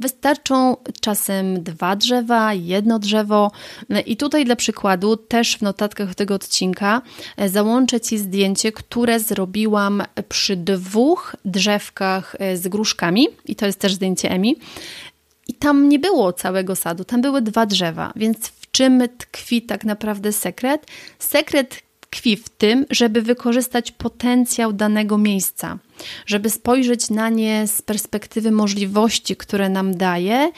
Wystarczą 0.00 0.76
czasem 1.00 1.62
dwa 1.62 1.96
drzewa, 1.96 2.54
jedno 2.54 2.98
drzewo. 2.98 3.50
I 4.06 4.16
tutaj 4.16 4.44
dla 4.44 4.56
przykładu 4.56 5.16
też 5.16 5.56
w 5.56 5.62
notatkach 5.62 6.14
tego 6.14 6.34
odcinka 6.34 7.02
e, 7.36 7.48
załączę 7.48 8.00
Ci 8.00 8.18
zdjęcie, 8.18 8.72
które 8.72 9.20
zrobiłam 9.20 10.02
przy 10.28 10.56
dwóch 10.56 11.36
drzewkach 11.44 12.36
e, 12.38 12.56
z 12.56 12.68
gruszkami. 12.68 13.28
I 13.44 13.56
to 13.56 13.66
jest 13.66 13.78
też 13.78 13.94
zdjęcie 13.94 14.30
Emi. 14.30 14.56
Tam 15.60 15.88
nie 15.88 15.98
było 15.98 16.32
całego 16.32 16.76
sadu, 16.76 17.04
tam 17.04 17.22
były 17.22 17.42
dwa 17.42 17.66
drzewa, 17.66 18.12
więc 18.16 18.48
w 18.48 18.70
czym 18.70 19.02
tkwi 19.18 19.62
tak 19.62 19.84
naprawdę 19.84 20.32
sekret? 20.32 20.86
Sekret 21.18 21.82
tkwi 22.00 22.36
w 22.36 22.48
tym, 22.48 22.86
żeby 22.90 23.22
wykorzystać 23.22 23.92
potencjał 23.92 24.72
danego 24.72 25.18
miejsca, 25.18 25.78
żeby 26.26 26.50
spojrzeć 26.50 27.10
na 27.10 27.28
nie 27.28 27.66
z 27.66 27.82
perspektywy 27.82 28.50
możliwości, 28.50 29.36
które 29.36 29.68
nam 29.68 29.96
daje 29.96 30.52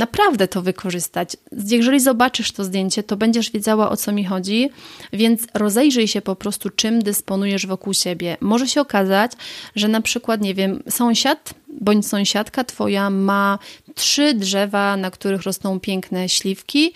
naprawdę 0.00 0.48
to 0.48 0.62
wykorzystać. 0.62 1.36
Jeżeli 1.70 2.00
zobaczysz 2.00 2.52
to 2.52 2.64
zdjęcie, 2.64 3.02
to 3.02 3.16
będziesz 3.16 3.50
wiedziała 3.50 3.90
o 3.90 3.96
co 3.96 4.12
mi 4.12 4.24
chodzi, 4.24 4.70
więc 5.12 5.46
rozejrzyj 5.54 6.08
się 6.08 6.20
po 6.22 6.36
prostu, 6.36 6.70
czym 6.70 7.02
dysponujesz 7.02 7.66
wokół 7.66 7.94
siebie. 7.94 8.36
Może 8.40 8.68
się 8.68 8.80
okazać, 8.80 9.32
że 9.76 9.88
na 9.88 10.00
przykład, 10.00 10.40
nie 10.40 10.54
wiem, 10.54 10.82
sąsiad 10.88 11.54
bądź 11.80 12.06
sąsiadka 12.06 12.64
twoja 12.64 13.10
ma 13.10 13.58
trzy 13.94 14.34
drzewa, 14.34 14.96
na 14.96 15.10
których 15.10 15.42
rosną 15.42 15.80
piękne 15.80 16.28
śliwki 16.28 16.92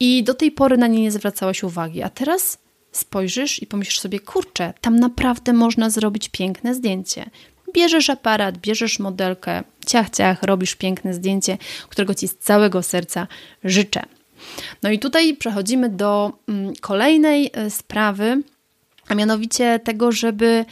i 0.00 0.24
do 0.24 0.34
tej 0.34 0.50
pory 0.50 0.76
na 0.76 0.86
nie 0.86 1.02
nie 1.02 1.10
zwracałaś 1.10 1.62
uwagi, 1.62 2.02
a 2.02 2.08
teraz 2.08 2.58
spojrzysz 2.92 3.62
i 3.62 3.66
pomyślisz 3.66 4.00
sobie, 4.00 4.20
kurczę, 4.20 4.74
tam 4.80 5.00
naprawdę 5.00 5.52
można 5.52 5.90
zrobić 5.90 6.28
piękne 6.28 6.74
zdjęcie. 6.74 7.30
Bierzesz 7.74 8.10
aparat, 8.10 8.58
bierzesz 8.58 8.98
modelkę, 8.98 9.62
ciach, 9.86 10.10
ciach, 10.10 10.42
robisz 10.42 10.74
piękne 10.74 11.14
zdjęcie, 11.14 11.58
którego 11.88 12.14
Ci 12.14 12.28
z 12.28 12.38
całego 12.38 12.82
serca 12.82 13.26
życzę. 13.64 14.02
No 14.82 14.90
i 14.90 14.98
tutaj 14.98 15.36
przechodzimy 15.36 15.88
do 15.88 16.32
mm, 16.48 16.72
kolejnej 16.80 17.50
e, 17.52 17.70
sprawy, 17.70 18.42
a 19.08 19.14
mianowicie 19.14 19.80
tego, 19.84 20.12
żeby 20.12 20.64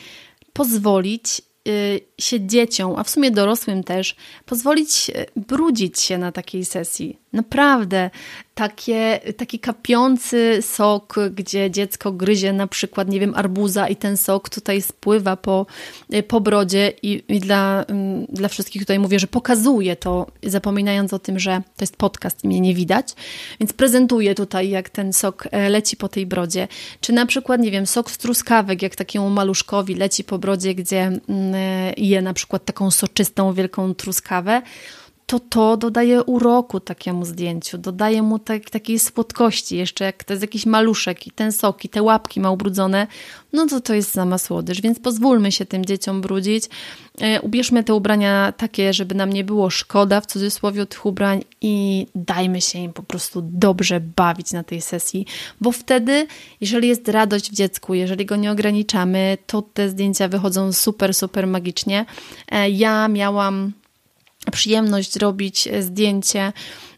pozwolić 0.53 1.43
y, 1.69 2.01
się 2.19 2.47
dzieciom, 2.47 2.95
a 2.97 3.05
w 3.05 3.11
sumie 3.11 3.31
dorosłym 3.31 3.85
też, 3.85 4.17
pozwolić 4.47 5.11
e, 5.15 5.27
brudzić 5.37 6.01
się 6.01 6.19
na 6.19 6.33
takiej 6.33 6.65
sesji. 6.65 7.19
Naprawdę, 7.33 8.11
takie, 8.59 9.21
taki 9.37 9.59
kapiący 9.59 10.59
sok, 10.63 11.15
gdzie 11.31 11.71
dziecko 11.71 12.13
gryzie 12.13 12.53
na 12.53 12.67
przykład, 12.67 13.09
nie 13.09 13.21
wiem, 13.21 13.35
arbuza 13.35 13.89
i 13.89 13.97
ten 13.97 14.17
sok 14.17 14.49
tutaj 14.49 14.83
spływa 14.83 15.37
po, 15.37 15.67
y, 16.15 16.23
po 16.23 16.41
brodzie 16.41 16.93
i, 17.03 17.23
i 17.29 17.41
dla, 17.41 17.85
mm, 17.89 18.27
dla 18.27 18.49
wszystkich 18.49 18.83
tutaj 18.83 18.99
mówię, 18.99 19.19
że 19.19 19.27
pokazuję 19.27 19.97
to, 19.97 20.27
zapominając 20.43 21.13
o 21.13 21.19
tym, 21.19 21.39
że 21.39 21.63
to 21.77 21.83
jest 21.83 21.97
podcast 21.97 22.45
i 22.45 22.49
mnie 22.49 22.61
nie 22.61 22.75
widać, 22.75 23.15
więc 23.61 23.73
prezentuję 23.73 24.35
tutaj, 24.35 24.71
jak 24.71 24.91
ten 24.91 25.13
sok 25.13 25.49
e, 25.51 25.69
leci 25.69 25.97
po 25.97 26.09
tej 26.09 26.27
brodzie. 26.27 26.69
Czy 27.01 27.13
na 27.13 27.27
przykład, 27.27 27.61
nie 27.61 27.71
wiem, 27.71 27.87
sok 27.87 28.11
z 28.11 28.19
truskawek, 28.19 28.83
jak 28.83 28.97
takiemu 28.97 29.31
maluszkowi 29.31 29.95
leci 29.95 30.25
po 30.25 30.39
brodzie, 30.39 30.75
gdzie 30.75 31.01
mm, 31.01 31.21
e, 31.55 31.93
je 31.97 32.23
na 32.23 32.35
przykład 32.35 32.65
taką 32.65 32.91
soczystą, 32.91 33.53
wielką 33.53 33.95
truskawę, 33.95 34.63
to 35.29 35.41
to 35.41 35.77
dodaje 35.77 36.23
uroku 36.23 36.81
takiemu 36.81 37.25
zdjęciu, 37.25 37.79
dodaje 37.79 38.23
mu 38.23 38.39
tak, 38.39 38.71
takiej 38.71 38.99
słodkości. 38.99 39.77
Jeszcze 39.77 40.05
jak 40.05 40.25
to 40.25 40.33
jest 40.33 40.43
jakiś 40.43 40.67
maluszek 40.67 41.27
i 41.27 41.31
ten 41.31 41.53
sok 41.53 41.85
i 41.85 41.89
te 41.89 42.03
łapki 42.03 42.41
ma 42.41 42.51
ubrudzone, 42.51 43.07
no 43.53 43.67
to 43.67 43.81
to 43.81 43.95
jest 43.95 44.11
sama 44.11 44.39
słodycz. 44.39 44.81
Więc 44.81 44.99
pozwólmy 44.99 45.53
się 45.53 45.67
tym 45.67 45.85
dzieciom 45.85 46.21
brudzić. 46.21 46.65
E, 47.21 47.41
ubierzmy 47.41 47.85
te 47.85 47.95
ubrania 47.95 48.53
takie, 48.57 48.93
żeby 48.93 49.15
nam 49.15 49.33
nie 49.33 49.45
było 49.45 49.71
szkoda 49.71 50.21
w 50.21 50.27
cudzysłowie 50.27 50.87
tych 50.87 51.07
ubrań 51.07 51.45
i 51.61 52.07
dajmy 52.15 52.61
się 52.61 52.79
im 52.79 52.93
po 52.93 53.03
prostu 53.03 53.43
dobrze 53.45 54.01
bawić 54.01 54.53
na 54.53 54.63
tej 54.63 54.81
sesji, 54.81 55.27
bo 55.61 55.73
wtedy, 55.73 56.27
jeżeli 56.61 56.89
jest 56.89 57.09
radość 57.09 57.51
w 57.51 57.55
dziecku, 57.55 57.95
jeżeli 57.95 58.27
go 58.27 58.37
nie 58.37 58.53
ograniczamy, 58.53 59.39
to 59.47 59.63
te 59.63 59.89
zdjęcia 59.89 60.29
wychodzą 60.29 60.73
super, 60.73 61.15
super 61.15 61.47
magicznie. 61.47 62.05
E, 62.51 62.71
ja 62.71 63.09
miałam 63.09 63.73
przyjemność 64.51 65.17
robić 65.17 65.69
zdjęcie 65.81 66.53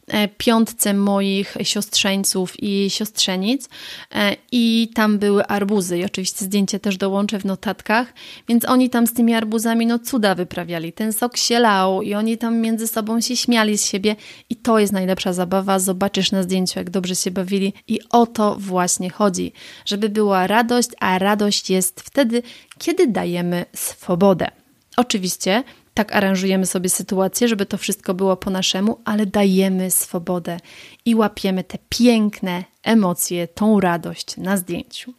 e, 0.07 0.29
piątce 0.29 0.95
moich 0.95 1.57
siostrzeńców 1.63 2.63
i 2.63 2.91
siostrzenic. 2.91 3.69
E, 4.15 4.37
i 4.53 4.91
tam 4.95 5.19
były 5.19 5.47
arbuzy. 5.47 5.99
I 5.99 6.05
oczywiście 6.05 6.45
zdjęcie 6.45 6.81
też 6.81 6.97
dołączę 6.97 7.39
w 7.39 7.45
notatkach, 7.45 8.13
więc 8.49 8.65
oni 8.65 8.91
tam 8.91 9.07
z 9.07 9.13
tymi 9.13 9.35
arbuzami 9.35 9.87
no 9.87 9.99
cuda 9.99 10.35
wyprawiali, 10.35 10.93
ten 10.93 11.13
sok 11.13 11.37
się 11.37 11.59
lał 11.59 12.03
i 12.03 12.15
oni 12.15 12.39
tam 12.39 12.59
między 12.59 12.89
sobą 12.89 13.21
się 13.21 13.37
śmiali 13.37 13.79
z 13.79 13.85
siebie. 13.85 14.17
I 14.51 14.57
to 14.57 14.79
jest 14.79 14.93
najlepsza 14.93 15.33
zabawa, 15.33 15.79
zobaczysz 15.79 16.33
na 16.33 16.43
zdjęciu 16.43 16.79
jak 16.79 16.91
dobrze 16.91 17.17
się 17.17 17.31
bawili. 17.31 17.73
I 17.89 18.01
o 18.11 18.27
to 18.27 18.57
właśnie 18.59 19.11
chodzi, 19.11 19.53
żeby 19.85 20.09
była 20.09 20.47
radość, 20.47 20.89
a 21.01 21.19
radość 21.19 21.71
jest 21.71 22.01
wtedy, 22.01 22.43
kiedy 22.79 23.07
dajemy 23.07 23.65
swobodę. 23.75 24.51
Oczywiście 24.97 25.63
tak 25.95 26.17
aranżujemy 26.17 26.67
sobie 26.67 26.89
sytuację, 26.89 27.49
żeby 27.49 27.67
to 27.67 27.79
wszystko 27.79 28.15
było 28.15 28.37
po 28.37 28.51
naszemu, 28.51 29.01
ale 29.05 29.27
dajemy 29.27 29.91
swobodę 29.91 30.61
i 31.05 31.15
łapiemy 31.15 31.65
te 31.65 31.79
piękne 31.89 32.65
emocje, 32.83 33.49
tą 33.49 33.81
radość 33.81 34.37
na 34.37 34.57
zdjęciu. 34.57 35.13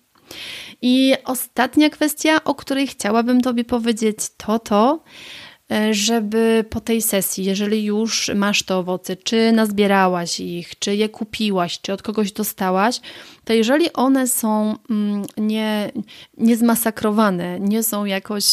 I 0.82 1.14
ostatnia 1.26 1.90
kwestia, 1.90 2.44
o 2.44 2.56
której 2.56 2.88
chciałabym 2.88 3.42
Tobie 3.42 3.64
powiedzieć, 3.64 4.18
to 4.38 4.60
to, 4.60 5.04
e, 5.72 5.94
żeby 5.94 6.66
po 6.70 6.80
tej 6.80 7.02
sesji, 7.02 7.46
jeżeli 7.46 7.84
już 7.84 8.32
masz 8.36 8.64
te 8.64 8.76
owoce, 8.76 9.16
czy 9.16 9.52
nazbierałaś 9.52 10.40
ich, 10.40 10.80
czy 10.80 10.96
je 10.96 11.10
kupiłaś, 11.10 11.82
czy 11.82 11.94
od 11.94 12.02
kogoś 12.02 12.32
dostałaś, 12.32 13.02
to 13.44 13.54
jeżeli 13.54 13.94
one 13.94 14.28
są 14.28 14.76
mm, 14.90 15.26
nie, 15.38 15.92
nie 16.38 16.58
zmasakrowane, 16.58 17.60
nie 17.60 17.84
są 17.84 18.06
jakoś 18.06 18.46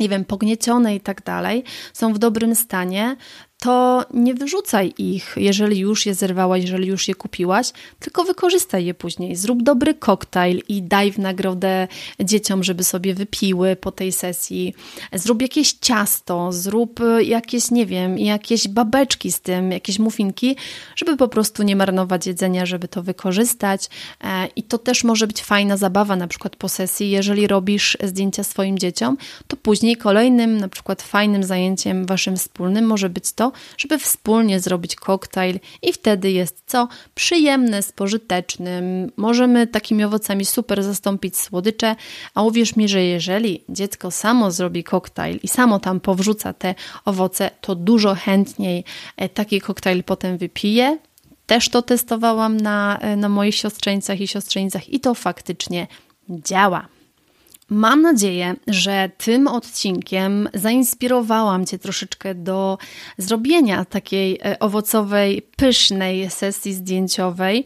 nie 0.00 0.08
wiem, 0.08 0.24
pogniecione 0.24 0.94
i 0.94 1.00
tak 1.00 1.22
dalej, 1.22 1.64
są 1.92 2.12
w 2.12 2.18
dobrym 2.18 2.54
stanie, 2.54 3.16
to 3.58 4.04
nie 4.14 4.34
wyrzucaj 4.34 4.94
ich, 4.98 5.34
jeżeli 5.36 5.78
już 5.78 6.06
je 6.06 6.14
zerwałaś, 6.14 6.62
jeżeli 6.62 6.88
już 6.88 7.08
je 7.08 7.14
kupiłaś, 7.14 7.72
tylko 8.00 8.24
wykorzystaj 8.24 8.84
je 8.84 8.94
później. 8.94 9.36
Zrób 9.36 9.62
dobry 9.62 9.94
koktajl 9.94 10.62
i 10.68 10.82
daj 10.82 11.12
w 11.12 11.18
nagrodę 11.18 11.88
dzieciom, 12.20 12.64
żeby 12.64 12.84
sobie 12.84 13.14
wypiły 13.14 13.76
po 13.76 13.92
tej 13.92 14.12
sesji. 14.12 14.74
Zrób 15.12 15.42
jakieś 15.42 15.72
ciasto, 15.72 16.52
zrób 16.52 17.00
jakieś, 17.20 17.70
nie 17.70 17.86
wiem, 17.86 18.18
jakieś 18.18 18.68
babeczki 18.68 19.32
z 19.32 19.40
tym, 19.40 19.72
jakieś 19.72 19.98
muffinki, 19.98 20.56
żeby 20.96 21.16
po 21.16 21.28
prostu 21.28 21.62
nie 21.62 21.76
marnować 21.76 22.26
jedzenia, 22.26 22.66
żeby 22.66 22.88
to 22.88 23.02
wykorzystać. 23.02 23.88
E, 24.24 24.46
I 24.56 24.62
to 24.62 24.78
też 24.78 25.04
może 25.04 25.26
być 25.26 25.42
fajna 25.42 25.76
zabawa, 25.76 26.16
na 26.16 26.28
przykład 26.28 26.56
po 26.56 26.68
sesji, 26.68 27.10
jeżeli 27.10 27.46
robisz 27.46 27.98
zdjęcia 28.02 28.44
swoim 28.44 28.78
dzieciom, 28.78 29.16
to 29.46 29.56
później 29.56 29.96
kolejnym, 29.96 30.56
na 30.56 30.68
przykład 30.68 31.02
fajnym 31.02 31.44
zajęciem 31.44 32.06
waszym 32.06 32.36
wspólnym 32.36 32.86
może 32.86 33.10
być 33.10 33.32
to, 33.32 33.45
żeby 33.78 33.98
wspólnie 33.98 34.60
zrobić 34.60 34.96
koktajl 34.96 35.58
i 35.82 35.92
wtedy 35.92 36.30
jest 36.30 36.62
co? 36.66 36.88
Przyjemne 37.14 37.82
z 37.82 37.92
pożytecznym. 37.92 39.12
Możemy 39.16 39.66
takimi 39.66 40.04
owocami 40.04 40.44
super 40.44 40.82
zastąpić 40.82 41.36
słodycze, 41.36 41.96
a 42.34 42.42
uwierz 42.42 42.76
mi, 42.76 42.88
że 42.88 43.02
jeżeli 43.04 43.64
dziecko 43.68 44.10
samo 44.10 44.50
zrobi 44.50 44.84
koktajl 44.84 45.38
i 45.42 45.48
samo 45.48 45.78
tam 45.78 46.00
powrzuca 46.00 46.52
te 46.52 46.74
owoce, 47.04 47.50
to 47.60 47.74
dużo 47.74 48.14
chętniej 48.14 48.84
e, 49.16 49.28
taki 49.28 49.60
koktajl 49.60 50.02
potem 50.02 50.38
wypije. 50.38 50.98
Też 51.46 51.68
to 51.68 51.82
testowałam 51.82 52.56
na, 52.56 52.98
e, 52.98 53.16
na 53.16 53.28
moich 53.28 53.54
siostrzeńcach 53.54 54.20
i 54.20 54.28
siostrzeńcach 54.28 54.88
i 54.88 55.00
to 55.00 55.14
faktycznie 55.14 55.86
działa. 56.28 56.95
Mam 57.70 58.02
nadzieję, 58.02 58.54
że 58.66 59.10
tym 59.18 59.48
odcinkiem 59.48 60.48
zainspirowałam 60.54 61.66
Cię 61.66 61.78
troszeczkę 61.78 62.34
do 62.34 62.78
zrobienia 63.18 63.84
takiej 63.84 64.38
e, 64.44 64.58
owocowej, 64.58 65.42
pysznej 65.56 66.30
sesji 66.30 66.74
zdjęciowej, 66.74 67.64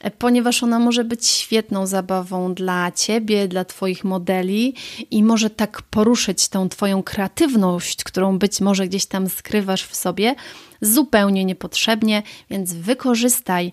e, 0.00 0.10
ponieważ 0.10 0.62
ona 0.62 0.78
może 0.78 1.04
być 1.04 1.26
świetną 1.26 1.86
zabawą 1.86 2.54
dla 2.54 2.92
Ciebie, 2.92 3.48
dla 3.48 3.64
Twoich 3.64 4.04
modeli 4.04 4.74
i 5.10 5.22
może 5.22 5.50
tak 5.50 5.82
poruszyć 5.82 6.48
tą 6.48 6.68
Twoją 6.68 7.02
kreatywność, 7.02 8.04
którą 8.04 8.38
być 8.38 8.60
może 8.60 8.88
gdzieś 8.88 9.06
tam 9.06 9.28
skrywasz 9.28 9.84
w 9.84 9.94
sobie, 9.94 10.34
zupełnie 10.80 11.44
niepotrzebnie, 11.44 12.22
więc 12.50 12.72
wykorzystaj 12.72 13.72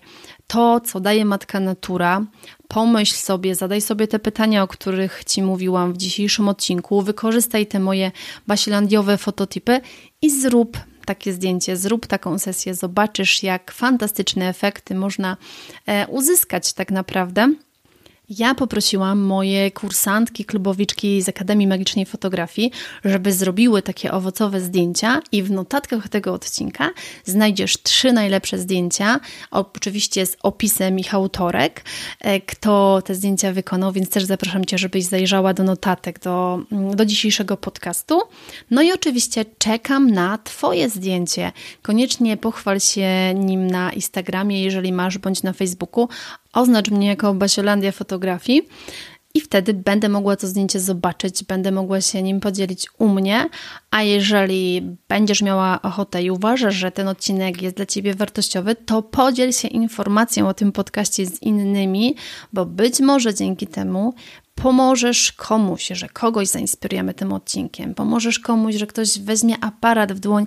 to, 0.50 0.80
co 0.80 1.00
daje 1.00 1.24
matka 1.24 1.60
natura. 1.60 2.26
Pomyśl 2.68 3.14
sobie, 3.14 3.54
zadaj 3.54 3.80
sobie 3.80 4.06
te 4.08 4.18
pytania, 4.18 4.62
o 4.62 4.68
których 4.68 5.24
Ci 5.24 5.42
mówiłam 5.42 5.92
w 5.92 5.96
dzisiejszym 5.96 6.48
odcinku. 6.48 7.02
Wykorzystaj 7.02 7.66
te 7.66 7.80
moje 7.80 8.12
basilandiowe 8.46 9.18
fototypy 9.18 9.80
i 10.22 10.40
zrób 10.40 10.78
takie 11.04 11.32
zdjęcie, 11.32 11.76
zrób 11.76 12.06
taką 12.06 12.38
sesję, 12.38 12.74
zobaczysz, 12.74 13.42
jak 13.42 13.72
fantastyczne 13.72 14.48
efekty 14.48 14.94
można 14.94 15.36
e, 15.86 16.06
uzyskać 16.08 16.72
tak 16.72 16.90
naprawdę. 16.90 17.54
Ja 18.38 18.54
poprosiłam 18.54 19.18
moje 19.18 19.70
kursantki, 19.70 20.44
klubowiczki 20.44 21.22
z 21.22 21.28
Akademii 21.28 21.66
Magicznej 21.66 22.06
Fotografii, 22.06 22.70
żeby 23.04 23.32
zrobiły 23.32 23.82
takie 23.82 24.12
owocowe 24.12 24.60
zdjęcia 24.60 25.22
i 25.32 25.42
w 25.42 25.50
notatkach 25.50 26.08
tego 26.08 26.32
odcinka 26.32 26.90
znajdziesz 27.24 27.82
trzy 27.82 28.12
najlepsze 28.12 28.58
zdjęcia, 28.58 29.20
oczywiście 29.50 30.26
z 30.26 30.36
opisem 30.42 30.98
ich 30.98 31.14
autorek, 31.14 31.84
e, 32.20 32.40
kto 32.40 33.02
te 33.02 33.14
zdjęcia 33.14 33.52
wykonał, 33.52 33.92
więc 33.92 34.10
też 34.10 34.24
zapraszam 34.24 34.64
Cię, 34.64 34.78
żebyś 34.78 35.04
zajrzała 35.04 35.54
do 35.54 35.62
notatek 35.62 36.18
do, 36.18 36.62
mm, 36.72 36.96
do 36.96 37.04
dzisiejszego 37.04 37.56
podcastu. 37.56 38.20
No 38.70 38.82
i 38.82 38.92
oczywiście 38.92 39.44
czekam 39.58 40.10
na 40.10 40.38
Twoje 40.38 40.88
zdjęcie. 40.88 41.52
Koniecznie 41.82 42.36
pochwal 42.36 42.80
się 42.80 43.34
nim 43.34 43.66
na 43.66 43.92
Instagramie, 43.92 44.62
jeżeli 44.62 44.92
masz, 44.92 45.18
bądź 45.18 45.42
na 45.42 45.52
Facebooku 45.52 46.08
oznacz 46.52 46.90
mnie 46.90 47.06
jako 47.06 47.34
Basiolandia 47.34 47.92
Fotografii 47.92 48.68
i 49.34 49.40
wtedy 49.40 49.74
będę 49.74 50.08
mogła 50.08 50.36
to 50.36 50.46
zdjęcie 50.46 50.80
zobaczyć, 50.80 51.44
będę 51.44 51.70
mogła 51.70 52.00
się 52.00 52.22
nim 52.22 52.40
podzielić 52.40 52.86
u 52.98 53.08
mnie. 53.08 53.48
A 53.90 54.02
jeżeli 54.02 54.82
będziesz 55.08 55.42
miała 55.42 55.82
ochotę 55.82 56.22
i 56.22 56.30
uważasz, 56.30 56.74
że 56.74 56.90
ten 56.90 57.08
odcinek 57.08 57.62
jest 57.62 57.76
dla 57.76 57.86
Ciebie 57.86 58.14
wartościowy, 58.14 58.74
to 58.74 59.02
podziel 59.02 59.52
się 59.52 59.68
informacją 59.68 60.48
o 60.48 60.54
tym 60.54 60.72
podcaście 60.72 61.26
z 61.26 61.42
innymi, 61.42 62.16
bo 62.52 62.66
być 62.66 63.00
może 63.00 63.34
dzięki 63.34 63.66
temu 63.66 64.14
pomożesz 64.62 65.32
komuś, 65.32 65.88
że 65.90 66.08
kogoś 66.08 66.48
zainspirujemy 66.48 67.14
tym 67.14 67.32
odcinkiem, 67.32 67.94
pomożesz 67.94 68.38
komuś, 68.38 68.74
że 68.74 68.86
ktoś 68.86 69.18
weźmie 69.18 69.54
aparat 69.60 70.12
w 70.12 70.20
dłoń 70.20 70.46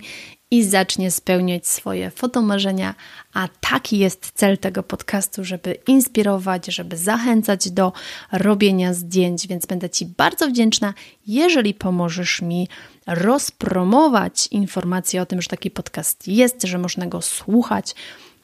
i 0.51 0.63
zacznie 0.63 1.11
spełniać 1.11 1.67
swoje 1.67 2.11
fotomarzenia, 2.11 2.95
a 3.33 3.47
taki 3.59 3.97
jest 3.97 4.31
cel 4.35 4.57
tego 4.57 4.83
podcastu, 4.83 5.43
żeby 5.43 5.77
inspirować, 5.87 6.65
żeby 6.65 6.97
zachęcać 6.97 7.71
do 7.71 7.93
robienia 8.31 8.93
zdjęć, 8.93 9.47
więc 9.47 9.65
będę 9.65 9.89
Ci 9.89 10.05
bardzo 10.05 10.47
wdzięczna, 10.47 10.93
jeżeli 11.27 11.73
pomożesz 11.73 12.41
mi 12.41 12.67
rozpromować 13.07 14.47
informacje 14.47 15.21
o 15.21 15.25
tym, 15.25 15.41
że 15.41 15.49
taki 15.49 15.71
podcast 15.71 16.27
jest, 16.27 16.63
że 16.63 16.77
można 16.77 17.07
go 17.07 17.21
słuchać 17.21 17.95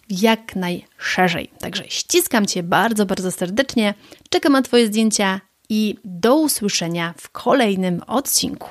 jak 0.10 0.56
najszerzej. 0.56 1.50
Także 1.60 1.84
ściskam 1.88 2.46
Cię 2.46 2.64
bardzo, 2.64 3.06
bardzo 3.06 3.32
serdecznie, 3.32 3.94
czekam 4.30 4.54
na 4.54 4.62
Twoje 4.62 4.88
zdjęcia 4.88 5.42
i 5.70 5.96
do 6.04 6.36
usłyszenia 6.36 7.14
w 7.18 7.30
kolejnym 7.30 8.02
odcinku. 8.08 8.70